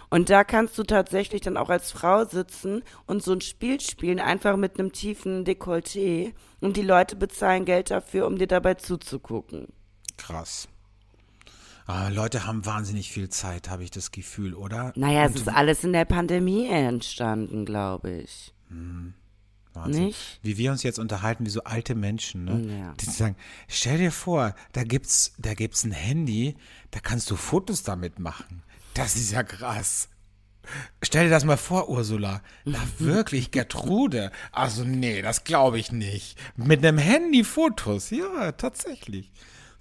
[0.09, 4.19] Und da kannst du tatsächlich dann auch als Frau sitzen und so ein Spiel spielen,
[4.19, 6.33] einfach mit einem tiefen Dekolleté.
[6.59, 9.67] Und die Leute bezahlen Geld dafür, um dir dabei zuzugucken.
[10.17, 10.67] Krass.
[11.91, 14.93] Ah, Leute haben wahnsinnig viel Zeit, habe ich das Gefühl, oder?
[14.95, 18.53] Naja, es Und ist alles in der Pandemie entstanden, glaube ich.
[19.73, 20.05] Wahnsinn.
[20.05, 20.39] Nicht?
[20.41, 22.77] Wie wir uns jetzt unterhalten, wie so alte Menschen, ne?
[22.79, 22.93] Ja.
[22.93, 23.35] Die sagen,
[23.67, 26.55] stell dir vor, da gibt's, da gibt's ein Handy,
[26.91, 28.63] da kannst du Fotos damit machen.
[28.93, 30.07] Das ist ja krass.
[31.01, 32.41] Stell dir das mal vor, Ursula.
[32.63, 34.31] Na wirklich, Gertrude.
[34.53, 36.37] Also nee, das glaube ich nicht.
[36.55, 38.11] Mit einem Handy Fotos.
[38.11, 39.29] Ja, tatsächlich.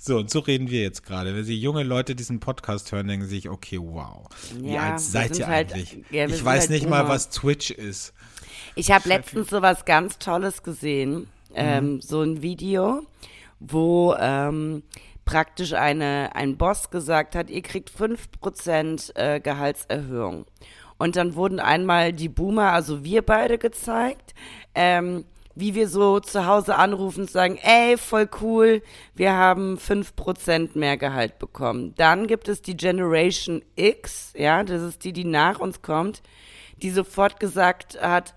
[0.02, 1.34] So, und so reden wir jetzt gerade.
[1.36, 4.26] Wenn Sie junge Leute diesen Podcast hören, denken sie sich, okay, wow.
[4.58, 5.98] Wie Ja, alt seid ihr halt- eigentlich?
[6.10, 7.12] ja, ich weiß halt nicht mal, Boomer.
[7.14, 8.14] was Twitch ist.
[8.76, 13.02] Ich habe letztens so was ganz Tolles gesehen, ähm, so ein Video,
[13.58, 14.84] wo ähm,
[15.26, 20.46] praktisch eine, ein Boss gesagt hat, ihr kriegt 5% äh, Gehaltserhöhung.
[20.96, 24.32] Und dann wurden einmal die Boomer, also wir beide gezeigt,
[24.74, 25.26] ähm,
[25.60, 28.82] wie wir so zu Hause anrufen und sagen, ey, voll cool,
[29.14, 31.94] wir haben 5% mehr Gehalt bekommen.
[31.96, 36.22] Dann gibt es die Generation X, ja, das ist die, die nach uns kommt,
[36.82, 38.34] die sofort gesagt hat,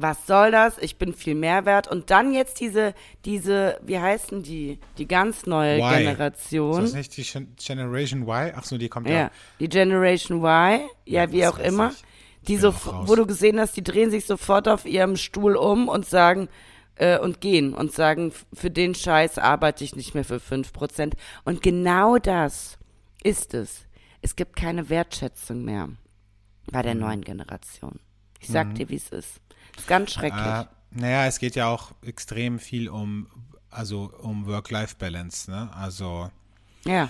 [0.00, 0.78] was soll das?
[0.78, 1.88] Ich bin viel mehr wert.
[1.88, 2.94] Und dann jetzt diese,
[3.24, 4.78] diese, wie heißen die?
[4.96, 5.90] Die ganz neue Y.
[5.98, 6.84] Generation.
[6.84, 8.52] Ist das nicht die Gen- Generation Y?
[8.54, 9.14] Ach so, die kommt ja.
[9.14, 11.90] Ja, die Generation Y, ja, Ja, wie auch immer.
[11.90, 12.04] ich.
[12.46, 16.06] Die so, wo du gesehen hast, die drehen sich sofort auf ihrem Stuhl um und
[16.06, 16.48] sagen,
[16.94, 21.14] äh, und gehen und sagen, für den Scheiß arbeite ich nicht mehr für 5%.
[21.44, 22.78] Und genau das
[23.22, 23.86] ist es.
[24.22, 25.88] Es gibt keine Wertschätzung mehr
[26.70, 26.84] bei Mhm.
[26.84, 28.00] der neuen Generation.
[28.40, 29.40] Ich sag dir, wie es ist.
[29.76, 30.44] ist ganz schrecklich.
[30.44, 33.26] Äh, naja, es geht ja auch extrem viel um,
[33.70, 35.70] also um Work-Life-Balance, ne?
[35.74, 36.30] Also
[36.84, 37.08] ja.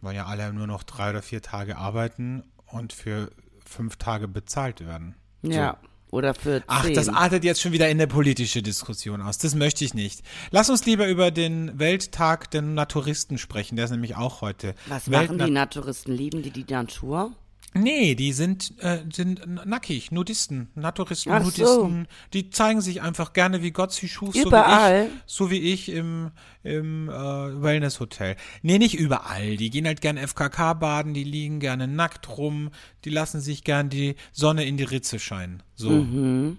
[0.00, 3.30] wollen ja alle nur noch drei oder vier Tage arbeiten und für
[3.68, 5.14] fünf Tage bezahlt werden.
[5.42, 5.78] Ja.
[6.10, 6.64] Oder für 10.
[6.68, 9.36] Ach, das artet jetzt schon wieder in eine politische Diskussion aus.
[9.36, 10.22] Das möchte ich nicht.
[10.50, 13.76] Lass uns lieber über den Welttag der Naturisten sprechen.
[13.76, 14.74] Der ist nämlich auch heute.
[14.88, 16.12] Was Welt- machen die Naturisten?
[16.12, 17.32] Lieben die die Natur?
[17.82, 21.86] Nee, die sind, äh, sind nackig, Nudisten, Naturisten, Ach so.
[21.86, 22.08] Nudisten.
[22.32, 25.08] Die zeigen sich einfach gerne, wie Gott sie schuf, Überall?
[25.26, 26.30] so wie ich, so wie ich im,
[26.62, 28.36] im äh, Wellness-Hotel.
[28.62, 29.56] Nee, nicht überall.
[29.56, 32.70] Die gehen halt gern FKK baden, die liegen gerne nackt rum,
[33.04, 35.62] die lassen sich gern die Sonne in die Ritze scheinen.
[35.74, 35.90] So.
[35.90, 36.58] Mhm.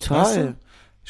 [0.00, 0.18] Toll.
[0.18, 0.56] Weißt du?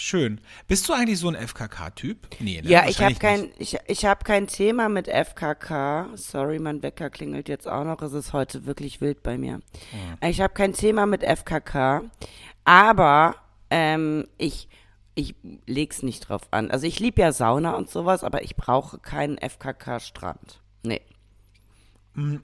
[0.00, 0.40] Schön.
[0.68, 2.28] Bist du eigentlich so ein FKK-Typ?
[2.38, 2.70] Nee, ne?
[2.70, 6.10] Ja, ich habe kein, ich, ich hab kein Thema mit FKK.
[6.14, 8.00] Sorry, mein Wecker klingelt jetzt auch noch.
[8.02, 9.60] Es ist heute wirklich wild bei mir.
[10.22, 12.02] Ich habe kein Thema mit FKK,
[12.64, 13.34] aber
[13.70, 14.68] ähm, ich,
[15.16, 15.34] ich
[15.66, 16.70] leg's nicht drauf an.
[16.70, 20.60] Also ich liebe ja Sauna und sowas, aber ich brauche keinen FKK-Strand.
[20.84, 21.02] Nee.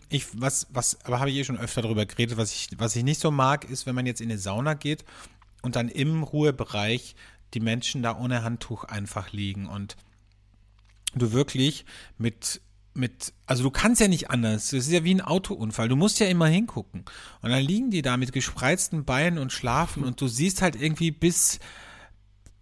[0.08, 3.04] Ich, was, was, aber habe ich eh schon öfter darüber geredet, was ich, was ich
[3.04, 5.04] nicht so mag, ist, wenn man jetzt in eine Sauna geht
[5.64, 7.16] und dann im Ruhebereich
[7.54, 9.96] die Menschen da ohne Handtuch einfach liegen und
[11.14, 11.84] du wirklich
[12.18, 12.60] mit,
[12.92, 14.70] mit, also du kannst ja nicht anders.
[14.70, 15.88] Das ist ja wie ein Autounfall.
[15.88, 17.04] Du musst ja immer hingucken.
[17.40, 21.10] Und dann liegen die da mit gespreizten Beinen und schlafen und du siehst halt irgendwie
[21.10, 21.60] bis,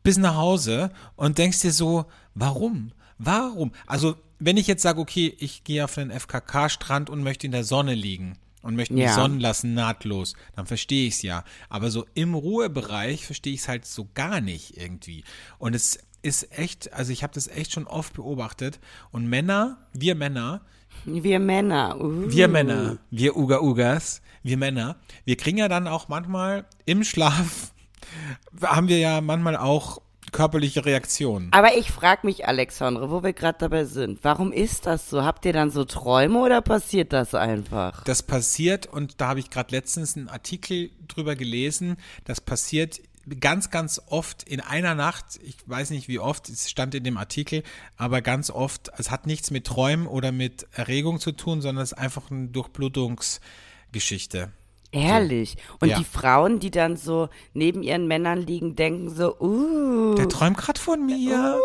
[0.02, 2.92] bis nach Hause und denkst dir so, warum?
[3.18, 3.72] Warum?
[3.86, 7.64] Also, wenn ich jetzt sage, okay, ich gehe auf den FKK-Strand und möchte in der
[7.64, 9.14] Sonne liegen und möchte mich Ja.
[9.14, 11.44] sonnen lassen, nahtlos, dann verstehe ich es ja.
[11.68, 15.24] Aber so im Ruhebereich verstehe ich es halt so gar nicht irgendwie.
[15.58, 18.78] Und es ist echt, also ich habe das echt schon oft beobachtet.
[19.10, 20.60] Und Männer, wir Männer,
[21.04, 22.00] Wir Männer.
[22.00, 22.30] Uh.
[22.30, 27.72] wir Männer, wir Uga Ugas, wir Männer, wir kriegen ja dann auch manchmal im Schlaf,
[28.62, 30.00] haben wir ja manchmal auch
[30.32, 31.48] körperliche Reaktionen.
[31.52, 35.22] Aber ich frage mich, Alexandre, wo wir gerade dabei sind, warum ist das so?
[35.22, 38.02] Habt ihr dann so Träume oder passiert das einfach?
[38.04, 43.00] Das passiert, und da habe ich gerade letztens einen Artikel drüber gelesen, das passiert
[43.40, 47.16] ganz, ganz oft in einer Nacht, ich weiß nicht wie oft, es stand in dem
[47.16, 47.62] Artikel,
[47.96, 51.92] aber ganz oft, es hat nichts mit Träumen oder mit Erregung zu tun, sondern es
[51.92, 54.50] ist einfach eine Durchblutungsgeschichte.
[54.92, 55.56] Ehrlich.
[55.80, 55.98] Und Ja.
[55.98, 60.14] die Frauen, die dann so neben ihren Männern liegen, denken so, uh.
[60.14, 61.58] Der träumt gerade von mir.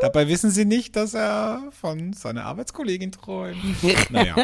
[0.00, 3.58] Dabei wissen sie nicht, dass er von seiner Arbeitskollegin träumt.
[4.10, 4.36] naja.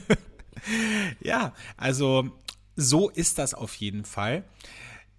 [1.20, 2.28] ja, also
[2.76, 4.44] so ist das auf jeden Fall.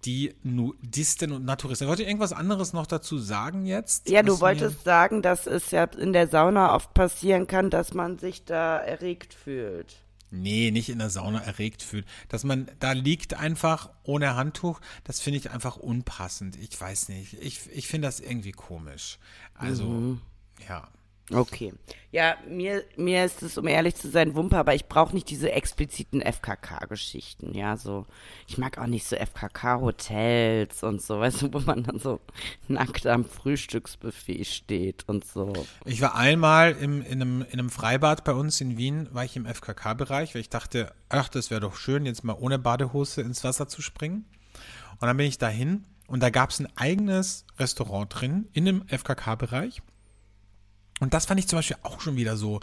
[0.04, 1.86] Die Nudisten und Naturisten.
[1.86, 4.10] Wollt ihr irgendwas anderes noch dazu sagen jetzt?
[4.10, 8.18] Ja, du wolltest sagen, dass es ja in der Sauna oft passieren kann, dass man
[8.18, 10.01] sich da erregt fühlt.
[10.32, 12.06] Nee, nicht in der Sauna erregt fühlt.
[12.28, 16.56] Dass man da liegt einfach ohne Handtuch, das finde ich einfach unpassend.
[16.56, 17.34] Ich weiß nicht.
[17.34, 19.18] Ich, ich finde das irgendwie komisch.
[19.54, 20.20] Also, Mhm.
[20.68, 20.88] ja.
[21.30, 21.72] Okay.
[22.10, 25.52] Ja, mir, mir ist es, um ehrlich zu sein, Wumpe, aber ich brauche nicht diese
[25.52, 28.06] expliziten FKK-Geschichten, ja, so.
[28.46, 32.20] Ich mag auch nicht so FKK-Hotels und so, weißt du, wo man dann so
[32.68, 35.52] nackt am Frühstücksbuffet steht und so.
[35.84, 39.36] Ich war einmal im, in, einem, in einem Freibad bei uns in Wien, war ich
[39.36, 43.44] im FKK-Bereich, weil ich dachte, ach, das wäre doch schön, jetzt mal ohne Badehose ins
[43.44, 44.26] Wasser zu springen.
[45.00, 48.86] Und dann bin ich dahin und da gab es ein eigenes Restaurant drin, in dem
[48.88, 49.80] FKK-Bereich.
[51.02, 52.60] Und das fand ich zum Beispiel auch schon wieder so,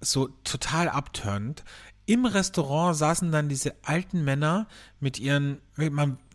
[0.00, 1.64] so total abtörend.
[2.06, 4.68] Im Restaurant saßen dann diese alten Männer
[5.00, 5.60] mit ihren,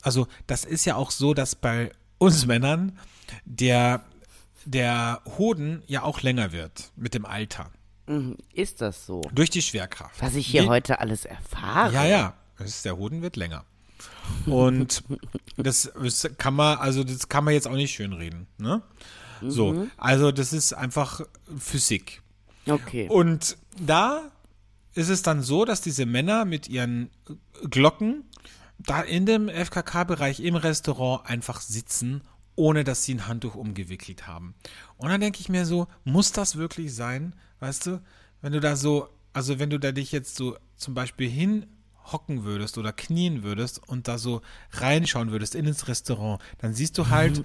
[0.01, 2.99] also das ist ja auch so, dass bei uns Männern
[3.45, 4.03] der,
[4.65, 7.71] der Hoden ja auch länger wird mit dem Alter.
[8.07, 8.37] Mhm.
[8.53, 9.21] Ist das so?
[9.31, 10.21] Durch die Schwerkraft.
[10.21, 11.93] Was ich hier Je- heute alles erfahre.
[11.93, 12.33] Ja, ja.
[12.59, 13.63] Ist, der Hoden wird länger.
[14.45, 15.03] Und
[15.57, 18.47] das, das kann man, also das kann man jetzt auch nicht schönreden.
[18.57, 18.81] Ne?
[19.41, 21.21] So, also das ist einfach
[21.57, 22.21] Physik.
[22.67, 23.07] Okay.
[23.09, 24.31] Und da
[24.93, 27.09] ist es dann so, dass diese Männer mit ihren
[27.69, 28.23] Glocken
[28.79, 32.21] da in dem FKK-Bereich im Restaurant einfach sitzen,
[32.55, 34.55] ohne dass sie ein Handtuch umgewickelt haben.
[34.97, 37.35] Und dann denke ich mir so, muss das wirklich sein?
[37.59, 38.01] Weißt du,
[38.41, 42.77] wenn du da so, also wenn du da dich jetzt so zum Beispiel hinhocken würdest
[42.77, 47.43] oder knien würdest und da so reinschauen würdest in ins Restaurant, dann siehst du halt,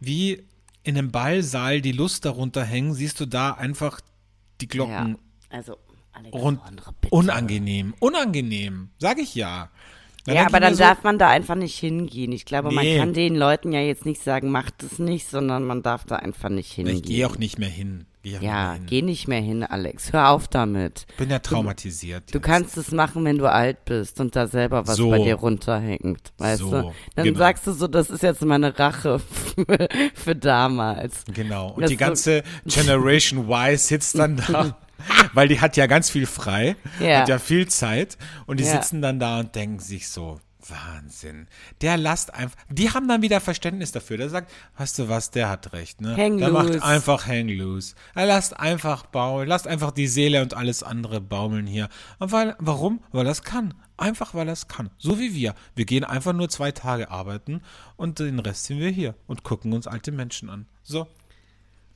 [0.00, 0.44] wie
[0.82, 4.00] in einem Ballsaal die Lust darunter hängen, siehst du da einfach
[4.60, 5.56] die Glocken ja.
[5.56, 5.76] Also,
[7.00, 7.14] bitte.
[7.14, 9.68] unangenehm, unangenehm, sag ich ja.
[10.26, 12.30] Dann Ja, aber dann so, darf man da einfach nicht hingehen.
[12.32, 12.98] Ich glaube, man Nee.
[12.98, 16.50] kann den Leuten ja jetzt nicht sagen, macht es nicht, sondern man darf da einfach
[16.50, 16.96] nicht hingehen.
[16.96, 18.06] ich gehe auch nicht mehr hin.
[18.22, 18.86] Ja, hin.
[18.86, 20.12] geh nicht mehr hin, Alex.
[20.12, 21.06] Hör auf damit.
[21.16, 22.24] Bin ja traumatisiert.
[22.34, 22.44] Du jetzt.
[22.46, 25.08] kannst es machen, wenn du alt bist und da selber was So.
[25.10, 26.92] bei dir runterhängt, weißt So, du?
[27.14, 27.38] Dann genau.
[27.38, 31.24] sagst du so, das ist jetzt meine Rache für, für damals.
[31.32, 31.70] Genau.
[31.70, 34.76] Und Das die so- ganze Generation Y sitzt dann da,
[35.32, 37.20] weil die hat ja ganz viel frei, Ja.
[37.20, 38.72] hat ja viel Zeit und die Ja.
[38.72, 41.46] sitzen dann da und denken sich so, Wahnsinn.
[41.80, 44.18] Der lasst einfach, die haben dann wieder Verständnis dafür.
[44.18, 46.16] Der sagt, weißt du was, der hat recht, ne?
[46.16, 46.72] Hang der loose.
[46.72, 47.94] macht einfach hang loose.
[48.14, 51.88] Er lasst einfach baumeln, lasst einfach die Seele und alles andere baumeln hier.
[52.18, 53.00] Und weil, warum?
[53.12, 53.74] Weil das kann.
[53.96, 54.90] Einfach weil das kann.
[54.98, 55.54] So wie wir.
[55.74, 57.62] Wir gehen einfach nur zwei Tage arbeiten
[57.96, 60.66] und den Rest sind wir hier und gucken uns alte Menschen an.
[60.82, 61.06] So.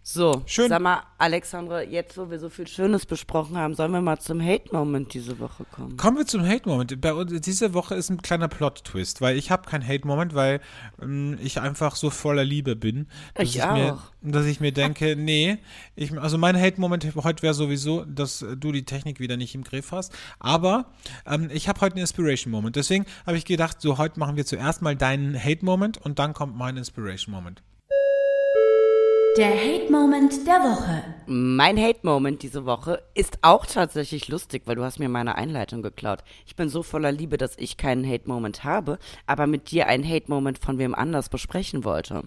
[0.06, 0.68] So, Schön.
[0.68, 4.38] sag mal, Alexandre, jetzt wo wir so viel Schönes besprochen haben, sollen wir mal zum
[4.38, 5.96] Hate-Moment diese Woche kommen?
[5.96, 7.00] Kommen wir zum Hate-Moment.
[7.00, 10.60] Bei uns, diese Woche ist ein kleiner Plot-Twist, weil ich habe keinen Hate-Moment, weil
[11.00, 13.06] ähm, ich einfach so voller Liebe bin.
[13.32, 14.02] Dass Ich Mir, auch.
[14.20, 15.56] dass ich mir denke, nee,
[15.96, 19.90] ich, also mein Hate-Moment heute wäre sowieso, dass du die Technik wieder nicht im Griff
[19.90, 20.12] hast.
[20.38, 20.92] Aber
[21.26, 22.76] ähm, ich habe heute einen Inspiration-Moment.
[22.76, 26.58] Deswegen habe ich gedacht, so heute machen wir zuerst mal deinen Hate-Moment und dann kommt
[26.58, 27.62] mein Inspiration-Moment.
[29.36, 31.02] Der Hate-Moment der Woche.
[31.26, 36.20] Mein Hate-Moment diese Woche ist auch tatsächlich lustig, weil du hast mir meine Einleitung geklaut.
[36.46, 40.60] Ich bin so voller Liebe, dass ich keinen Hate-Moment habe, aber mit dir einen Hate-Moment
[40.60, 42.22] von wem anders besprechen wollte.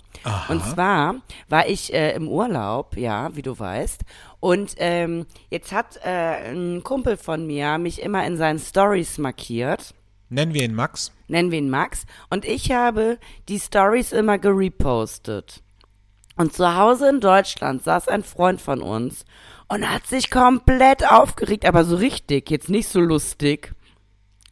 [0.49, 1.15] Und zwar
[1.47, 4.01] war ich äh, im Urlaub, ja, wie du weißt,
[4.41, 9.93] und ähm, jetzt hat äh, ein Kumpel von mir mich immer in seinen Stories markiert.
[10.27, 11.13] Nennen wir ihn Max.
[11.29, 13.17] nennen wir ihn Max, und ich habe
[13.47, 15.63] die Stories immer gerepostet.
[16.37, 19.25] Und zu Hause in Deutschland saß ein Freund von uns
[19.67, 23.73] und hat sich komplett aufgeregt, aber so richtig, jetzt nicht so lustig.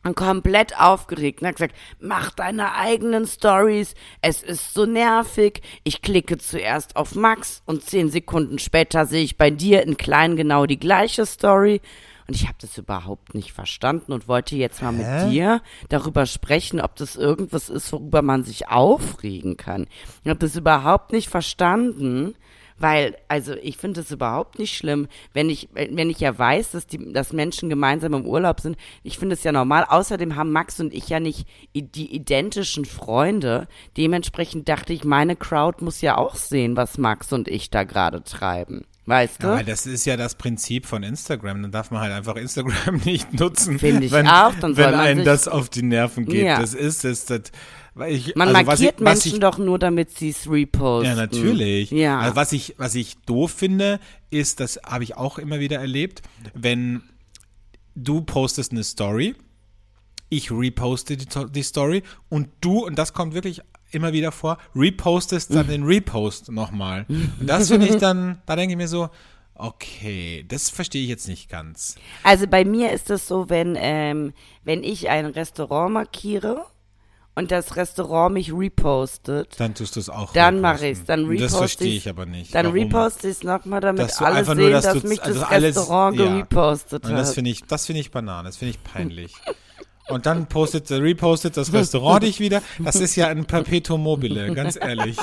[0.04, 5.62] Und komplett aufgeregt und hat gesagt, mach deine eigenen Stories, es ist so nervig.
[5.84, 10.36] Ich klicke zuerst auf Max und zehn Sekunden später sehe ich bei dir in klein
[10.36, 11.82] genau die gleiche Story.
[12.28, 15.30] Und ich habe das überhaupt nicht verstanden und wollte jetzt mal mit Hä?
[15.30, 19.88] dir darüber sprechen, ob das irgendwas ist, worüber man sich aufregen kann.
[20.24, 22.36] Ich habe das überhaupt nicht verstanden.
[22.78, 26.86] Weil, also ich finde es überhaupt nicht schlimm, wenn ich, wenn ich ja weiß, dass
[26.86, 28.76] die, dass Menschen gemeinsam im Urlaub sind.
[29.02, 29.86] Ich finde es ja normal.
[29.88, 33.70] Außerdem haben Max und ich ja nicht die identischen Freunde.
[33.96, 38.24] Dementsprechend dachte ich, meine Crowd muss ja auch sehen, was Max und ich da gerade
[38.24, 38.86] treiben.
[39.08, 39.48] Weißt du?
[39.48, 41.62] Ja, weil das ist ja das Prinzip von Instagram.
[41.62, 43.78] Dann darf man halt einfach Instagram nicht nutzen.
[43.78, 46.46] Finde ich wenn, auch, dann wenn man einem das auf die Nerven geht.
[46.46, 46.60] Ja.
[46.60, 47.26] Das ist es.
[47.26, 47.42] Das,
[47.94, 50.50] weil ich, Man also was markiert ich, was Menschen ich, doch nur, damit sie es
[50.50, 51.10] reposten.
[51.10, 51.92] Ja, natürlich.
[51.92, 52.20] Ja.
[52.20, 54.00] Also was ich, was ich doof finde,
[54.32, 57.04] ist, das habe ich auch immer wieder erlebt, wenn
[57.96, 59.36] du postest eine Story,
[60.30, 63.62] ich reposte die, die Story und du, und das kommt wirklich
[63.96, 67.06] immer wieder vor, repostest dann den Repost nochmal.
[67.10, 69.10] Und das finde ich dann, da denke ich mir so,
[69.56, 71.96] okay, das verstehe ich jetzt nicht ganz.
[72.24, 74.34] Also bei mir ist es so, wenn, ähm,
[74.64, 76.66] wenn ich ein Restaurant markiere
[77.36, 80.34] und das Restaurant mich repostet, Dann tust du es auch.
[80.34, 81.06] dann mache ich es.
[81.06, 82.54] Dann Und Das reposte verstehe ich aber nicht.
[82.54, 82.80] Dann Warum?
[82.80, 85.50] reposte ich es nochmal, damit Dass du alle sehen, nur, dass dass mich also das
[85.50, 86.26] alles- Restaurant ja.
[86.26, 87.36] gerepostet Und das hat.
[87.36, 89.34] finde ich, das finde ich Banane, das finde ich peinlich.
[90.08, 92.62] Und dann postet, repostet das Restaurant dich wieder.
[92.80, 95.18] Das ist ja ein Perpetuum mobile, ganz ehrlich.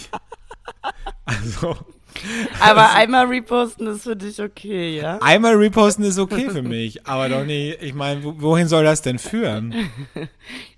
[1.24, 1.76] Also,
[2.60, 5.18] Aber einmal reposten ist für dich okay, ja?
[5.20, 9.02] einmal reposten ist okay für mich, aber doch nicht, ich meine, wo- wohin soll das
[9.02, 9.74] denn führen?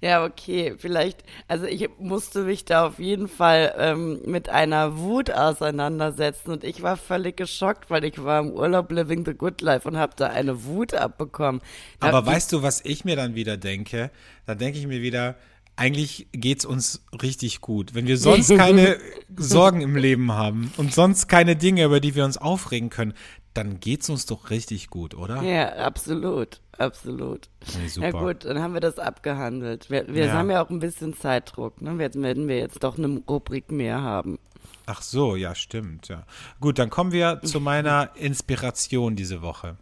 [0.00, 0.74] Ja, okay.
[0.76, 6.64] Vielleicht, also ich musste mich da auf jeden Fall ähm, mit einer Wut auseinandersetzen und
[6.64, 10.12] ich war völlig geschockt, weil ich war im Urlaub Living the Good Life und habe
[10.16, 11.62] da eine Wut abbekommen.
[12.00, 14.10] Da Aber weißt du, was ich mir dann wieder denke?
[14.46, 15.36] Da denke ich mir wieder,
[15.76, 17.94] eigentlich geht's uns richtig gut.
[17.94, 18.98] Wenn wir sonst keine
[19.36, 23.14] Sorgen im Leben haben und sonst keine Dinge, über die wir uns aufregen können,
[23.54, 25.42] dann geht's uns doch richtig gut, oder?
[25.42, 27.48] Ja, absolut, absolut.
[27.80, 28.06] Nee, super.
[28.06, 29.90] Ja gut, dann haben wir das abgehandelt.
[29.90, 30.32] Wir, wir Ja.
[30.32, 31.80] haben ja auch ein bisschen Zeitdruck.
[31.80, 31.94] Ne?
[32.00, 34.38] Jetzt werden wir jetzt doch eine Rubrik mehr haben.
[34.86, 36.24] Ach so, ja, stimmt, ja.
[36.60, 39.76] Gut, dann kommen wir zu meiner Inspiration diese Woche.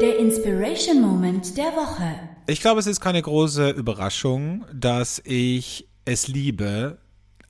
[0.00, 2.14] Der Inspiration Moment der Woche.
[2.50, 6.96] Ich glaube, es ist keine große Überraschung, dass ich es liebe,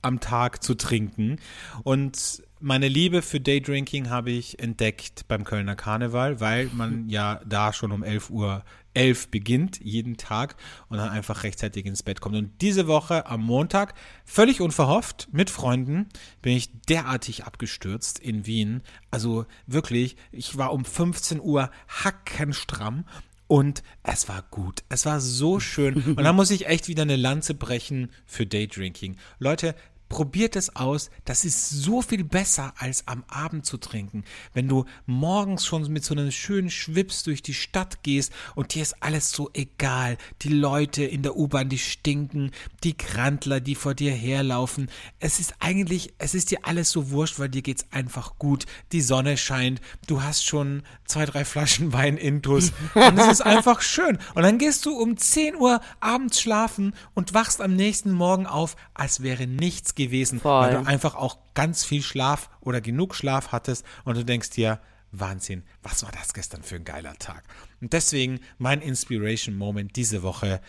[0.01, 1.37] am Tag zu trinken.
[1.83, 7.71] Und meine Liebe für Daydrinking habe ich entdeckt beim Kölner Karneval, weil man ja da
[7.71, 10.57] schon um 11 Uhr 11 beginnt, jeden Tag,
[10.89, 12.35] und dann einfach rechtzeitig ins Bett kommt.
[12.35, 13.93] Und diese Woche am Montag,
[14.25, 16.07] völlig unverhofft, mit Freunden,
[16.41, 18.81] bin ich derartig abgestürzt in Wien.
[19.11, 23.05] Also wirklich, ich war um 15 Uhr hackenstramm
[23.49, 24.83] und es war gut.
[24.89, 25.95] Es war so schön.
[25.95, 29.17] Und da muss ich echt wieder eine Lanze brechen für Daydrinking.
[29.39, 29.73] Leute,
[30.09, 31.09] probiert es aus.
[31.23, 34.23] Das ist so viel besser, als am Abend zu trinken.
[34.53, 38.81] Wenn du morgens schon mit so einem schönen Schwips durch die Stadt gehst und dir
[38.81, 40.17] ist alles so egal.
[40.41, 42.51] Die Leute in der U-Bahn, die stinken,
[42.83, 44.89] die Krantler, die vor dir herlaufen.
[45.19, 48.65] Es ist eigentlich, es ist dir alles so wurscht, weil dir geht's einfach gut.
[48.91, 49.79] Die Sonne scheint.
[50.07, 52.71] Du hast schon zwei, drei Flaschen Wein intus.
[52.95, 54.17] Und es ist einfach schön.
[54.33, 58.75] Und dann gehst du um 10 Uhr abends schlafen und wachst am nächsten Morgen auf,
[58.93, 60.61] als wäre nichts gewesen, Voll.
[60.61, 64.79] weil du einfach auch ganz viel Schlaf oder genug Schlaf hattest und du denkst dir,
[65.11, 67.43] Wahnsinn, was war das gestern für ein geiler Tag?
[67.81, 70.61] Und deswegen mein Inspiration Moment diese Woche,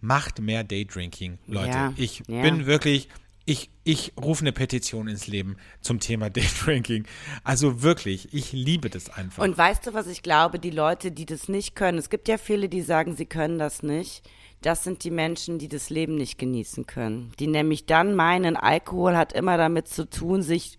[0.00, 1.70] macht mehr Daydrinking, Leute.
[1.70, 2.42] Ja, ich ja.
[2.42, 3.08] bin wirklich,
[3.44, 7.06] ich, ich rufe eine Petition ins Leben zum Thema Daydrinking.
[7.44, 9.42] Also wirklich, ich liebe das einfach.
[9.42, 10.58] Und weißt du, was ich glaube?
[10.58, 13.82] Die Leute, die das nicht können, es gibt ja viele, die sagen, sie können das
[13.82, 14.28] nicht.
[14.62, 17.32] Das sind die Menschen, die das Leben nicht genießen können.
[17.38, 20.78] Die nämlich dann meinen, Alkohol hat immer damit zu tun, sich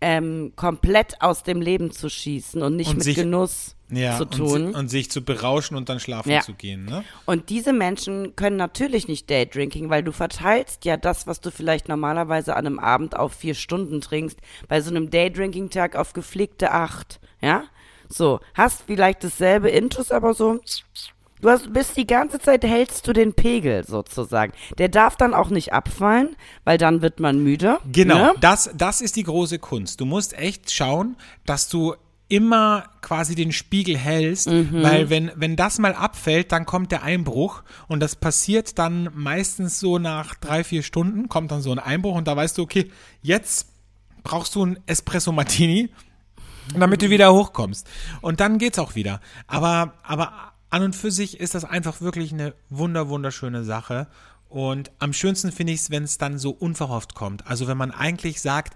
[0.00, 4.24] ähm, komplett aus dem Leben zu schießen und nicht Und mit sich- Genuss ja, zu
[4.24, 4.72] und, tun.
[4.72, 6.40] si- und sich zu berauschen und dann schlafen Ja.
[6.40, 7.04] zu gehen, ne?
[7.24, 11.86] Und diese Menschen können natürlich nicht Daydrinking, weil du verteilst ja das, was du vielleicht
[11.88, 17.20] normalerweise an einem Abend auf vier Stunden trinkst, bei so einem Daydrinking-Tag auf gepflegte acht,
[17.40, 17.62] ja?
[18.08, 20.58] So, hast vielleicht dasselbe Intus, aber so,
[21.42, 24.52] du hast, bist die ganze Zeit hältst du den Pegel sozusagen.
[24.78, 26.34] Der darf dann auch nicht abfallen,
[26.64, 27.78] weil dann wird man müde.
[27.92, 28.34] Genau, Ne?
[28.40, 30.00] das, das ist die große Kunst.
[30.00, 31.94] Du musst echt schauen, dass du
[32.28, 34.82] immer quasi den Spiegel hältst, Mhm.
[34.82, 39.78] weil wenn, wenn das mal abfällt, dann kommt der Einbruch und das passiert dann meistens
[39.78, 42.90] so nach drei, vier Stunden, kommt dann so ein Einbruch und da weißt du, okay,
[43.20, 43.66] jetzt
[44.22, 45.90] brauchst du ein Espresso Martini,
[46.78, 47.86] damit du wieder hochkommst.
[48.22, 49.20] Und dann geht's auch wieder.
[49.46, 54.06] Aber, aber an und für sich ist das einfach wirklich eine wunder, wunderschöne Sache.
[54.48, 57.46] Und am schönsten finde ich es, wenn es dann so unverhofft kommt.
[57.46, 58.74] Also wenn man eigentlich sagt,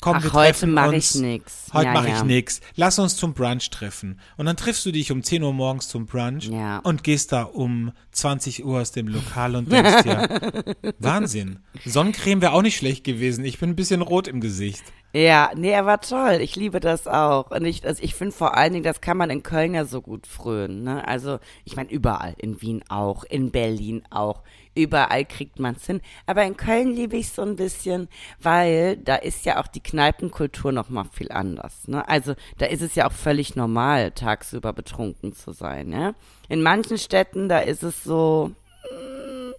[0.00, 1.66] komm, Ach, wir heute treffen mach uns, ich nix.
[1.72, 2.16] Heute Ja, mache ja.
[2.16, 2.60] ich nix.
[2.74, 4.20] Lass uns zum Brunch treffen.
[4.36, 6.78] Und dann triffst du dich um 10 Uhr morgens zum Brunch Ja.
[6.80, 10.54] und gehst da um 20 Uhr aus dem Lokal und denkst dir,
[10.98, 11.60] Wahnsinn.
[11.84, 13.44] Sonnencreme wäre auch nicht schlecht gewesen.
[13.44, 14.82] Ich bin ein bisschen rot im Gesicht.
[15.12, 16.40] Ja, nee, er war toll.
[16.42, 17.50] Ich liebe das auch.
[17.50, 20.02] Und ich, also ich finde vor allen Dingen, das kann man in Köln ja so
[20.02, 20.82] gut frönen.
[20.82, 21.06] Ne?
[21.08, 22.34] Also, ich meine, überall.
[22.36, 24.42] In Wien auch, in Berlin auch.
[24.76, 26.02] Überall kriegt man es hin.
[26.26, 28.08] Aber in Köln liebe ich so ein bisschen,
[28.40, 31.88] weil da ist ja auch die Kneipenkultur noch mal viel anders.
[31.88, 32.06] Ne?
[32.06, 35.92] Also, da ist es ja auch völlig normal, tagsüber betrunken zu sein.
[35.92, 36.14] Ja?
[36.50, 38.52] In manchen Städten, da ist es so,
[38.84, 39.52] mm,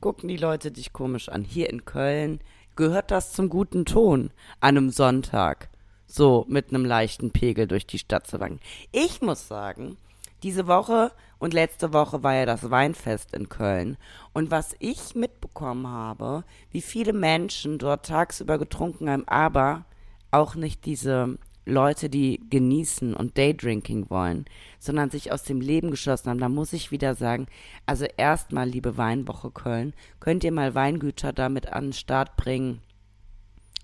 [0.00, 1.44] gucken die Leute dich komisch an.
[1.44, 2.40] Hier in Köln
[2.74, 5.68] gehört das zum guten Ton an einem Sonntag,
[6.06, 8.60] so mit einem leichten Pegel durch die Stadt zu wanken.
[8.90, 9.98] Ich muss sagen,
[10.42, 13.96] diese Woche und letzte Woche war ja das Weinfest in Köln.
[14.32, 19.84] Und was ich mitbekommen habe, wie viele Menschen dort tagsüber getrunken haben, aber
[20.30, 24.46] auch nicht diese Leute, die genießen und Daydrinking wollen,
[24.80, 26.40] sondern sich aus dem Leben geschossen haben.
[26.40, 27.46] Da muss ich wieder sagen,
[27.86, 32.80] also erstmal, liebe Weinwoche Köln, könnt ihr mal Weingüter damit an den Start bringen,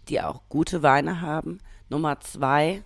[0.08, 1.58] die auch gute Weine haben.
[1.88, 2.82] Nummer zwei,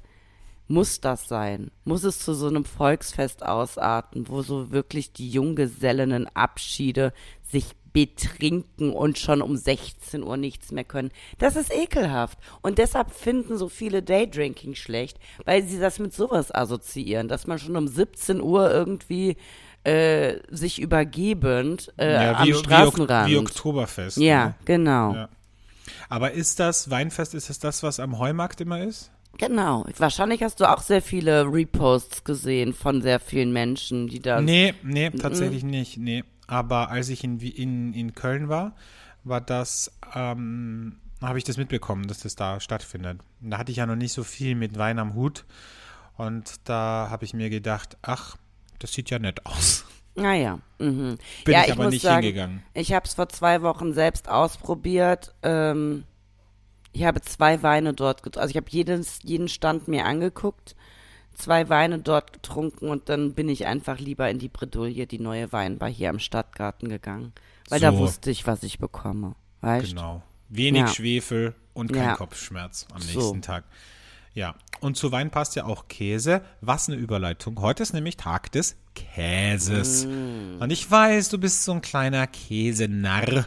[0.73, 1.71] muss das sein?
[1.85, 7.13] Muss es zu so einem Volksfest ausarten, wo so wirklich die Junggesellinnenabschiede
[7.43, 11.11] sich betrinken und schon um 16 Uhr nichts mehr können.
[11.39, 12.39] Das ist ekelhaft.
[12.63, 17.59] Und deshalb finden so viele Daydrinking schlecht, weil sie das mit sowas assoziieren, dass man
[17.59, 19.37] schon um 17 Uhr irgendwie
[19.85, 23.29] äh, sich übergebend äh, ja, am wie, Straßenrand.
[23.29, 24.17] Wie, wie Oktoberfest.
[24.17, 24.55] Ja, ne?
[24.65, 25.15] genau.
[25.15, 25.29] Ja.
[26.09, 29.11] Aber ist das Weinfest, ist das das, was am Heumarkt immer ist?
[29.39, 29.87] Genau.
[29.99, 34.41] Wahrscheinlich hast du auch sehr viele Reposts gesehen von sehr vielen Menschen, die da.
[34.41, 35.99] Nee, nee, tatsächlich nicht.
[35.99, 36.25] Nee.
[36.47, 38.75] Aber als ich in, in, in Köln war,
[39.25, 43.21] war das, ähm, habe ich das mitbekommen, dass das da stattfindet.
[43.41, 45.45] Und da hatte ich ja noch nicht so viel mit Wein am Hut.
[46.17, 48.37] Und da habe ich mir gedacht, ach,
[48.79, 49.87] das sieht ja nett aus.
[50.15, 50.59] Naja.
[50.79, 51.19] Ah mhm.
[51.45, 52.63] Bin ja, ich, aber nicht sagen, hingegangen.
[52.75, 55.35] Ich habe es vor zwei Wochen selbst ausprobiert.
[55.43, 56.05] Ähm,
[56.93, 58.43] ich habe zwei Weine dort getrunken.
[58.43, 60.75] Also ich habe jeden Stand mir angeguckt
[61.35, 65.53] zwei Weine dort getrunken und dann bin ich einfach lieber in die Bredouille, die neue
[65.53, 67.33] Weinbar hier am Stadtgarten gegangen.
[67.69, 67.87] Weil so.
[67.87, 69.35] da wusste ich, was ich bekomme.
[69.61, 69.89] Weißt?
[69.89, 70.23] Genau.
[70.49, 70.89] Wenig ja.
[70.89, 72.17] Schwefel und kein ja.
[72.17, 73.41] Kopfschmerz am nächsten so.
[73.41, 73.65] Tag.
[74.35, 76.43] Ja, und zu Wein passt ja auch Käse.
[76.61, 77.61] Was eine Überleitung.
[77.61, 80.07] Heute ist nämlich Tag des Käses.
[80.07, 80.61] Mm.
[80.61, 83.47] Und ich weiß, du bist so ein kleiner Käsenarr.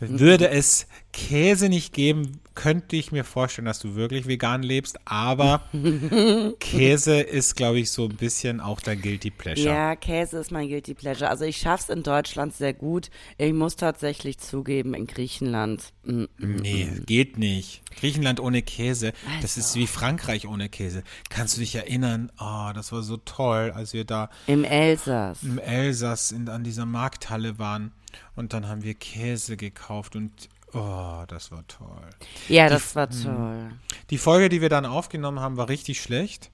[0.00, 5.62] Würde es Käse nicht geben, könnte ich mir vorstellen, dass du wirklich vegan lebst, aber
[6.60, 9.66] Käse ist, glaube ich, so ein bisschen auch dein Guilty Pleasure.
[9.66, 11.30] Ja, Käse ist mein Guilty Pleasure.
[11.30, 13.10] Also ich schaffe es in Deutschland sehr gut.
[13.38, 15.92] Ich muss tatsächlich zugeben, in Griechenland.
[16.04, 17.06] Mm, mm, nee, mm.
[17.06, 17.82] geht nicht.
[17.98, 19.42] Griechenland ohne Käse, also.
[19.42, 21.02] das ist wie Frankreich ohne Käse.
[21.28, 22.30] Kannst du dich erinnern?
[22.38, 26.86] Oh, das war so toll, als wir da im Elsass, im Elsass in, an dieser
[26.86, 27.92] Markthalle waren.
[28.36, 32.10] Und dann haben wir Käse gekauft und Oh, das war toll.
[32.48, 33.22] Ja, die, das war hm.
[33.22, 33.72] toll.
[34.10, 36.50] Die Folge, die wir dann aufgenommen haben, war richtig schlecht.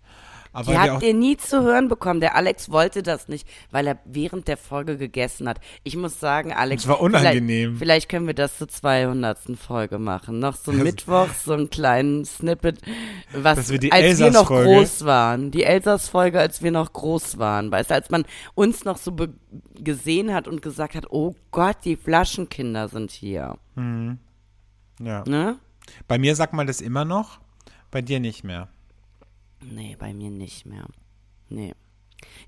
[0.57, 2.21] Aber die habt ihr nie zu hören bekommen.
[2.21, 5.61] Der Alex wollte das nicht, weil er während der Folge gegessen hat.
[5.85, 6.85] Ich muss sagen, Alex.
[6.85, 7.77] Das war unangenehm.
[7.77, 9.39] Vielleicht, vielleicht können wir das zur 200.
[9.59, 10.39] Folge machen.
[10.39, 12.81] Noch so Mittwoch, so einen kleinen Snippet,
[13.35, 15.51] was, wir als wir noch groß waren.
[15.51, 17.71] Die Elsass-Folge, als wir noch groß waren.
[17.71, 19.15] Weißt du, als man uns noch so
[19.75, 23.59] gesehen hat und gesagt hat, oh Gott, die Flaschenkinder sind hier.
[23.75, 24.21] Mhm.
[25.03, 25.23] Ja.
[25.27, 25.59] Ne?
[26.09, 27.41] Bei mir sagt man das immer noch,
[27.91, 28.71] bei dir nicht mehr.
[29.71, 30.87] Nee, bei mir nicht mehr.
[31.49, 31.75] Nee.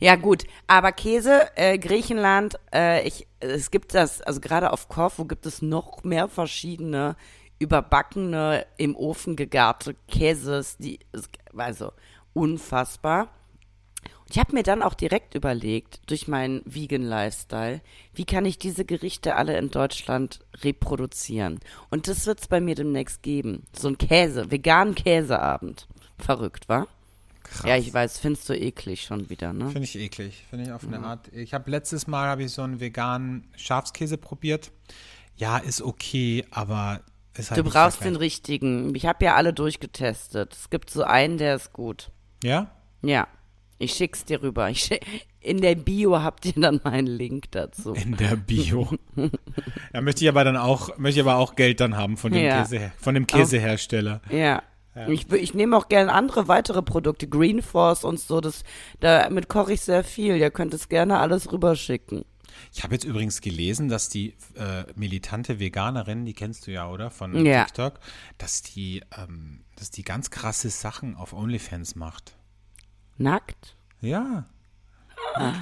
[0.01, 5.25] Ja, gut, aber Käse, äh, Griechenland, äh, ich, es gibt das, also gerade auf Korfu
[5.25, 7.17] gibt es noch mehr verschiedene
[7.59, 11.01] überbackene, im Ofen gegarte Käses, die,
[11.57, 11.93] also
[12.33, 13.29] unfassbar.
[14.21, 17.81] Und ich habe mir dann auch direkt überlegt, durch meinen Vegan Lifestyle,
[18.15, 21.59] wie kann ich diese Gerichte alle in Deutschland reproduzieren?
[21.91, 23.65] Und das wird es bei mir demnächst geben.
[23.73, 25.89] So ein Käse, veganen Käseabend.
[26.19, 26.87] Verrückt, wa?
[27.51, 27.67] Krass.
[27.67, 29.71] Ja, ich weiß, findest du eklig schon wieder, ne?
[29.71, 30.45] Finde ich eklig.
[30.49, 31.05] Finde ich auf eine mhm.
[31.05, 31.29] Art.
[31.33, 34.71] Ich habe letztes Mal habe ich so einen veganen Schafskäse probiert.
[35.37, 37.03] Ja, ist okay, aber
[37.35, 38.95] ist halt Du brauchst den richtigen.
[38.95, 40.53] Ich habe ja alle durchgetestet.
[40.53, 42.11] Es gibt so einen, der ist gut.
[42.43, 42.71] Ja?
[43.03, 43.29] Ja.
[43.79, 44.73] Ich schick's dir rüber.
[44.75, 45.07] Schick,
[45.41, 47.93] in der Bio habt ihr dann meinen Link dazu.
[47.93, 48.89] In der Bio.
[49.93, 52.45] da möchte ich aber dann auch, möchte ich aber auch Geld dann haben von dem
[52.45, 52.63] ja.
[52.63, 54.21] Käse, von dem Käsehersteller.
[54.31, 54.63] Ja.
[54.99, 55.09] Ja.
[55.09, 58.41] Ich, ich nehme auch gerne andere weitere Produkte, Green Force und so.
[58.41, 58.65] Das,
[59.01, 60.37] damit koche ich sehr viel.
[60.37, 62.25] Ihr könnt es gerne alles rüberschicken.
[62.73, 67.11] Ich habe jetzt übrigens gelesen, dass die äh, militante Veganerin, die kennst du ja, oder?
[67.11, 67.65] Von ja.
[67.65, 68.01] TikTok,
[68.39, 72.37] dass die, ähm, dass die ganz krasse Sachen auf OnlyFans macht.
[73.17, 73.77] Nackt?
[74.01, 74.49] Ja.
[75.35, 75.55] Ah.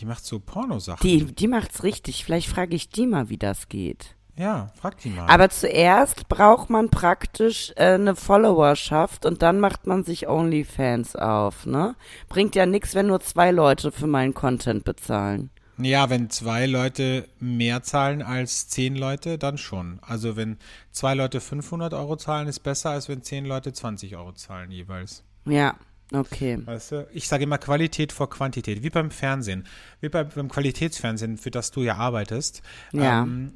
[0.00, 1.08] Die macht so Pornosachen.
[1.08, 2.24] Die, die macht's richtig.
[2.24, 4.16] Vielleicht frage ich die mal, wie das geht.
[4.36, 5.26] Ja, frag die mal.
[5.28, 11.66] Aber zuerst braucht man praktisch äh, eine Followerschaft und dann macht man sich OnlyFans auf,
[11.66, 11.94] ne?
[12.28, 15.50] Bringt ja nichts, wenn nur zwei Leute für meinen Content bezahlen.
[15.78, 19.98] Ja, wenn zwei Leute mehr zahlen als zehn Leute, dann schon.
[20.02, 20.58] Also wenn
[20.92, 25.24] zwei Leute 500 Euro zahlen, ist besser, als wenn zehn Leute 20 Euro zahlen jeweils.
[25.44, 25.74] Ja,
[26.12, 26.58] okay.
[26.64, 29.66] Weißt du, ich sage immer Qualität vor Quantität, wie beim Fernsehen,
[30.00, 32.62] wie beim, beim Qualitätsfernsehen, für das du ja arbeitest.
[32.92, 33.22] Ja.
[33.22, 33.52] Ähm,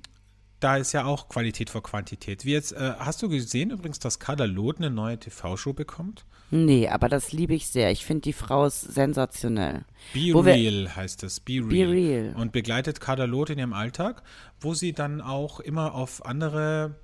[0.60, 2.44] da ist ja auch Qualität vor Quantität.
[2.44, 6.24] Wie jetzt, äh, hast du gesehen übrigens, dass Kadalot eine neue TV-Show bekommt?
[6.50, 7.90] Nee, aber das liebe ich sehr.
[7.90, 9.84] Ich finde die Frau sensationell.
[10.14, 11.40] Be Wo Real heißt es.
[11.40, 11.68] Be Real.
[11.68, 12.34] Be Real.
[12.36, 14.22] Und begleitet Kadalot in ihrem Alltag,
[14.60, 16.96] wo sie dann auch immer auf andere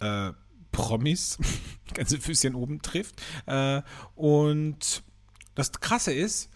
[0.00, 0.32] äh,
[0.70, 1.38] Promis,
[1.94, 3.20] ganze Füßchen oben trifft.
[3.46, 3.82] Äh,
[4.14, 5.02] und
[5.54, 6.50] das Krasse ist,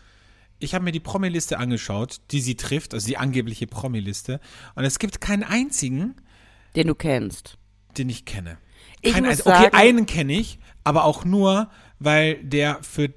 [0.58, 4.40] ich habe mir die Promi-Liste angeschaut, die sie trifft, also die angebliche Promi-Liste.
[4.74, 6.14] Und es gibt keinen einzigen,
[6.76, 7.56] Den du kennst.
[7.96, 8.58] den ich kenne.
[9.02, 11.68] Ich Kein muss ein- okay, sagen- einen kenne ich, aber auch nur,
[12.00, 13.10] weil der für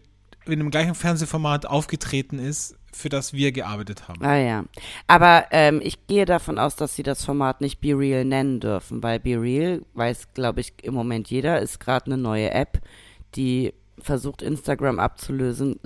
[0.46, 4.24] in dem gleichen Fernsehformat aufgetreten ist, für das wir gearbeitet haben.
[4.24, 4.64] Ah ja.
[5.08, 9.04] Aber ähm, ich gehe davon aus, dass sie das Format nicht Be Real nennen dürfen,
[9.04, 12.82] weil Be Real, weiß glaube ich im Moment jeder, ist gerade eine neue App,
[13.36, 15.80] die versucht Instagram abzulösen,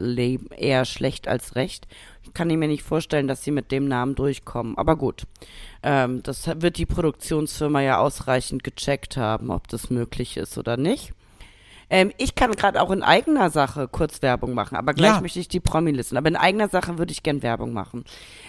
[0.57, 1.87] eher schlecht als recht.
[2.33, 4.77] Kann ich mir nicht vorstellen, dass sie mit dem Namen durchkommen.
[4.77, 5.23] Aber gut,
[5.83, 11.13] ähm, das wird die Produktionsfirma ja ausreichend gecheckt haben, ob das möglich ist oder nicht.
[11.89, 15.21] Ähm, ich kann gerade auch in eigener Sache kurz Werbung machen, aber gleich Ja.
[15.21, 16.15] möchte ich die Promi-Listen.
[16.15, 18.05] Aber in eigener Sache würde ich gern Werbung machen.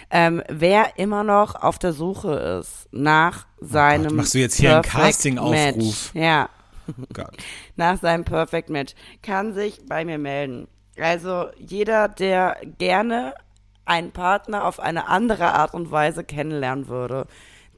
[0.09, 4.83] Ähm, wer immer noch auf der Suche ist nach seinem machst du jetzt hier einen
[4.83, 6.11] Casting-Aufruf?
[6.13, 6.47] Ja,
[7.13, 7.35] Gott.
[7.75, 10.67] nach seinem Perfect Match, kann sich bei mir melden.
[10.97, 13.33] Also jeder, der gerne
[13.85, 17.27] einen Partner auf eine andere Art und Weise kennenlernen würde,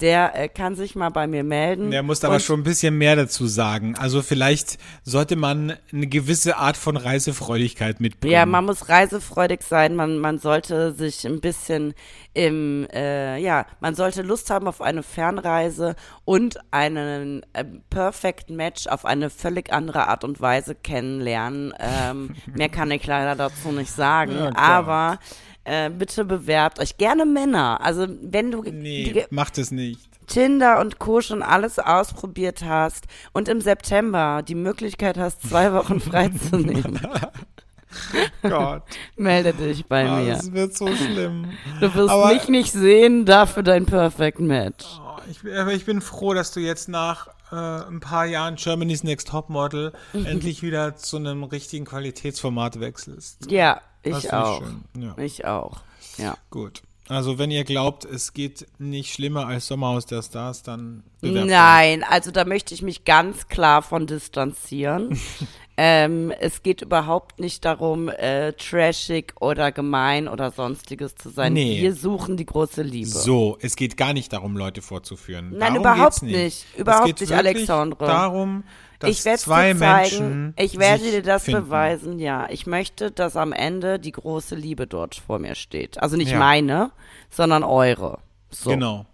[0.01, 1.91] der äh, kann sich mal bei mir melden.
[1.91, 3.95] Der muss aber schon ein bisschen mehr dazu sagen.
[3.97, 8.33] Also vielleicht sollte man eine gewisse Art von Reisefreudigkeit mitbringen.
[8.33, 11.93] Ja, man muss reisefreudig sein, man, man sollte sich ein bisschen
[12.33, 15.95] im, äh, ja, man sollte Lust haben auf eine Fernreise
[16.25, 21.73] und einen äh, Perfect Match auf eine völlig andere Art und Weise kennenlernen.
[21.79, 25.19] Ähm, mehr kann ich leider dazu nicht sagen, Ja, aber
[25.65, 26.97] äh, bitte bewerbt euch.
[26.97, 27.79] Gerne Männer.
[27.83, 29.99] Also wenn du nee, macht es nicht.
[30.27, 31.21] Tinder und Co.
[31.21, 36.99] schon alles ausprobiert hast und im September die Möglichkeit hast, zwei Wochen freizunehmen,
[38.41, 38.83] Gott,
[39.15, 40.33] melde dich bei ah, mir.
[40.33, 41.51] das wird so schlimm.
[41.79, 44.85] Du wirst Aber- mich nicht sehen, dafür dein Perfect Match.
[44.99, 48.55] Oh, ich, bin- aber ich bin froh, dass du jetzt nach äh, ein paar Jahren
[48.55, 53.49] Germany's Next Topmodel endlich wieder zu einem richtigen Qualitätsformat wechselst.
[53.51, 54.63] Ja, ich auch.
[54.97, 55.81] Ja, Ich auch.
[56.17, 56.37] Ja.
[56.49, 56.81] gut.
[57.07, 61.51] Also wenn ihr glaubt, es geht nicht schlimmer als Sommerhaus der Stars, dann bewerbt euch.
[61.51, 65.19] Nein, also da möchte ich mich ganz klar von distanzieren.
[65.77, 71.53] ähm, es geht überhaupt nicht darum, äh, trashig oder gemein oder sonstiges zu sein.
[71.53, 71.79] Nee.
[71.79, 73.07] Wir suchen die große Liebe.
[73.07, 75.51] So, es geht gar nicht darum, Leute vorzuführen.
[75.51, 76.35] Nein, darum überhaupt nicht.
[76.35, 76.65] nicht.
[76.75, 78.03] Überhaupt es geht nicht, Alexandre.
[78.03, 78.63] darum,
[78.99, 81.63] dass ich werde zwei dir zeigen, Menschen ich werde dir das finden.
[81.65, 82.47] beweisen, ja.
[82.49, 86.01] Ich möchte, dass am Ende die große Liebe dort vor mir steht.
[86.01, 86.39] Also nicht Ja.
[86.39, 86.91] meine,
[87.29, 88.19] sondern eure.
[88.49, 88.69] So.
[88.69, 89.05] Genau.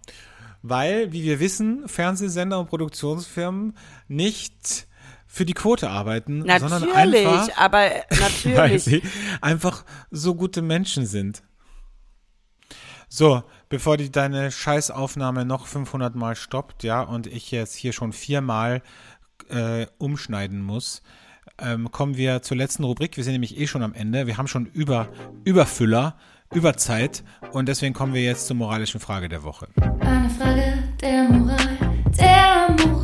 [0.62, 3.76] Weil, wie wir wissen, Fernsehsender und Produktionsfirmen
[4.06, 4.86] nicht
[5.26, 7.78] für die Quote arbeiten, sondern Natürlich, einfach, aber
[8.10, 8.84] weil natürlich.
[8.84, 9.02] sie
[9.40, 11.42] einfach so gute Menschen sind.
[13.08, 18.12] So, bevor die deine Scheißaufnahme noch 500 Mal stoppt, ja, und ich jetzt hier schon
[18.12, 18.82] viermal
[19.52, 21.02] äh, umschneiden muss,
[21.58, 23.16] ähm, kommen wir zur letzten Rubrik.
[23.16, 24.26] Wir sind nämlich eh schon am Ende.
[24.26, 25.08] Wir haben schon über
[25.44, 26.16] Überfüller,
[26.52, 27.22] Überzeit
[27.52, 29.68] und deswegen kommen wir jetzt zur moralischen Frage der Woche.
[30.00, 31.78] Eine Frage der Moral,
[32.18, 33.01] der Moral.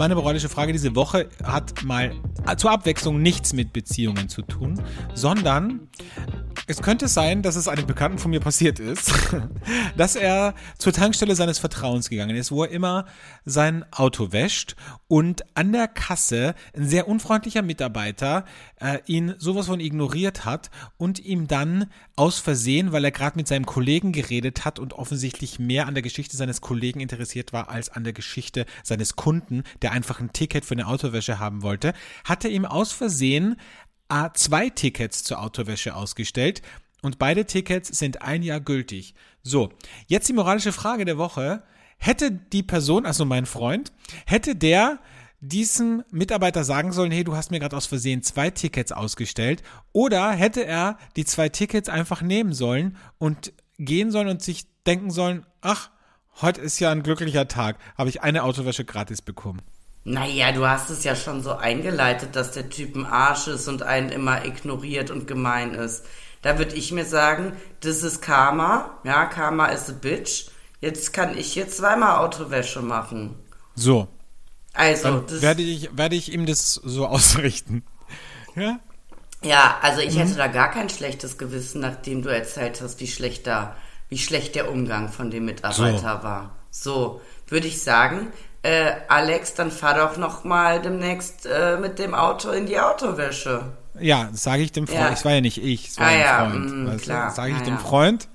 [0.00, 2.14] Meine moralische Frage diese Woche hat mal
[2.56, 4.82] zur Abwechslung nichts mit Beziehungen zu tun,
[5.12, 5.90] sondern
[6.66, 9.12] es könnte sein, dass es einem Bekannten von mir passiert ist,
[9.96, 13.06] dass er zur Tankstelle seines Vertrauens gegangen ist, wo er immer
[13.44, 14.76] sein Auto wäscht
[15.08, 18.44] und an der Kasse ein sehr unfreundlicher Mitarbeiter
[18.76, 23.48] äh, ihn sowas von ignoriert hat und ihm dann aus Versehen, weil er gerade mit
[23.48, 27.88] seinem Kollegen geredet hat und offensichtlich mehr an der Geschichte seines Kollegen interessiert war als
[27.88, 31.92] an der Geschichte seines Kunden, der einfach ein Ticket für eine Autowäsche haben wollte,
[32.24, 33.56] hat er ihm aus Versehen
[34.08, 36.62] äh, zwei Tickets zur Autowäsche ausgestellt
[37.02, 39.14] und beide Tickets sind ein Jahr gültig.
[39.42, 39.70] So,
[40.06, 41.62] jetzt die moralische Frage der Woche.
[41.98, 43.92] Hätte die Person, also mein Freund,
[44.24, 45.00] hätte der
[45.40, 49.62] diesem Mitarbeiter sagen sollen, hey, du hast mir gerade aus Versehen zwei Tickets ausgestellt?
[49.92, 55.10] Oder hätte er die zwei Tickets einfach nehmen sollen und gehen sollen und sich denken
[55.10, 55.90] sollen, ach,
[56.40, 59.62] heute ist ja ein glücklicher Tag, habe ich eine Autowäsche gratis bekommen.
[60.04, 63.82] Naja, du hast es ja schon so eingeleitet, dass der Typ ein Arsch ist und
[63.82, 66.04] einen immer ignoriert und gemein ist.
[66.42, 68.98] Da würde ich mir sagen, das ist Karma.
[69.04, 70.46] Ja, Karma is a bitch.
[70.80, 73.36] Jetzt kann ich hier zweimal Autowäsche machen.
[73.74, 74.08] So,
[74.72, 77.84] Also, dann das, werde ich, werde ich ihm das so ausrichten.
[78.54, 78.80] Ja?
[79.42, 80.18] ja, also ich Mhm.
[80.18, 83.76] hätte da gar kein schlechtes Gewissen, nachdem du erzählt hast, wie schlecht da,
[84.08, 86.56] wie schlecht der Umgang von dem Mitarbeiter war.
[86.70, 88.32] So, würde ich sagen,
[88.62, 93.62] äh, Alex, dann fahr doch noch mal demnächst äh, mit dem Auto in die Autowäsche.
[93.98, 95.00] Ja, sage ich dem Freund.
[95.00, 95.10] Ja.
[95.12, 96.70] Es war ja nicht ich, es war Ah ein ja, Freund.
[96.70, 97.30] mm, weißt klar.
[97.30, 97.80] Sage ich Ah dem ja.
[97.80, 98.28] Freund,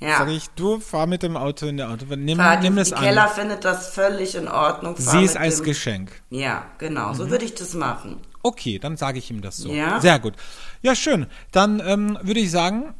[0.00, 0.18] Ja.
[0.18, 2.06] sage ich, du fahr mit dem Auto in der Auto.
[2.16, 3.02] Nimm, Fahr, die, nimm das die an.
[3.04, 4.96] Keller findet das völlig in Ordnung.
[4.96, 6.10] Fahr Sieh es als dem- Geschenk.
[6.30, 7.14] Ja, genau, Mhm.
[7.14, 8.20] so würde ich das machen.
[8.42, 9.70] Okay, dann sage ich ihm das so.
[9.72, 10.00] Ja?
[10.00, 10.34] Sehr gut.
[10.82, 11.26] Ja, schön.
[11.52, 12.92] Dann ähm, würde ich sagen,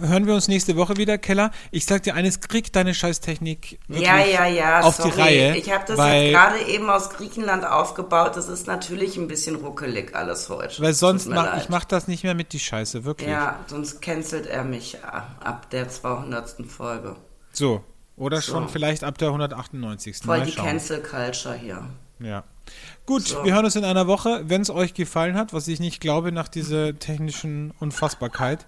[0.00, 1.50] hören wir uns nächste Woche wieder, Keller.
[1.70, 5.10] Ich sag dir eines, krieg deine Scheißtechnik Ja, ja, ja, auf sorry.
[5.14, 5.56] die Reihe.
[5.56, 8.36] Ich habe das jetzt gerade eben aus Griechenland aufgebaut.
[8.36, 10.82] Das ist natürlich ein bisschen ruckelig alles heute.
[10.82, 11.62] Weil sonst mach leid.
[11.62, 13.28] ich mach das nicht mehr mit die Scheiße, wirklich.
[13.28, 16.66] Ja, sonst cancelt er mich ab ab der 200.
[16.68, 17.16] Folge.
[17.52, 17.82] So.
[18.16, 18.52] Oder So.
[18.52, 20.18] schon vielleicht ab der 198.
[20.18, 20.66] Voll Mal die schauen.
[20.66, 21.82] Cancel Culture hier.
[22.20, 22.44] Ja.
[23.06, 23.44] Gut, So.
[23.44, 24.42] wir hören uns in einer Woche.
[24.44, 28.66] Wenn es euch gefallen hat, was ich nicht glaube nach dieser technischen Unfassbarkeit,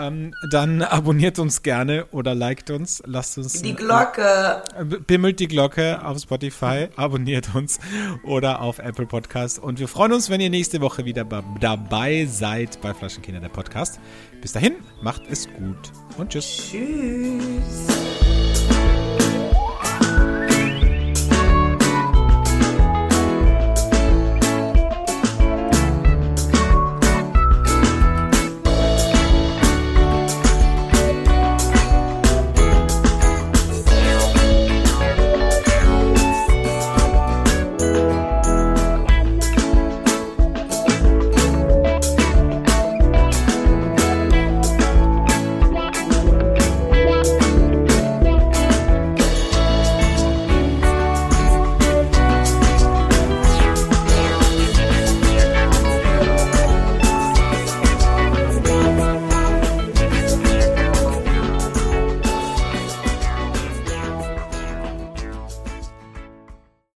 [0.00, 3.02] ähm, dann abonniert uns gerne oder liked uns.
[3.06, 3.62] Lasst uns.
[3.62, 4.62] Die Glocke.
[4.78, 7.78] äh, Bimmelt die Glocke auf Spotify, abonniert uns
[8.24, 9.58] oder auf Apple Podcast.
[9.58, 11.24] Und wir freuen uns, wenn ihr nächste Woche wieder
[11.60, 13.98] dabei seid bei Flaschenkinder, der Podcast.
[14.40, 16.70] Bis dahin, macht es gut und tschüss.
[16.70, 18.23] Tschüss.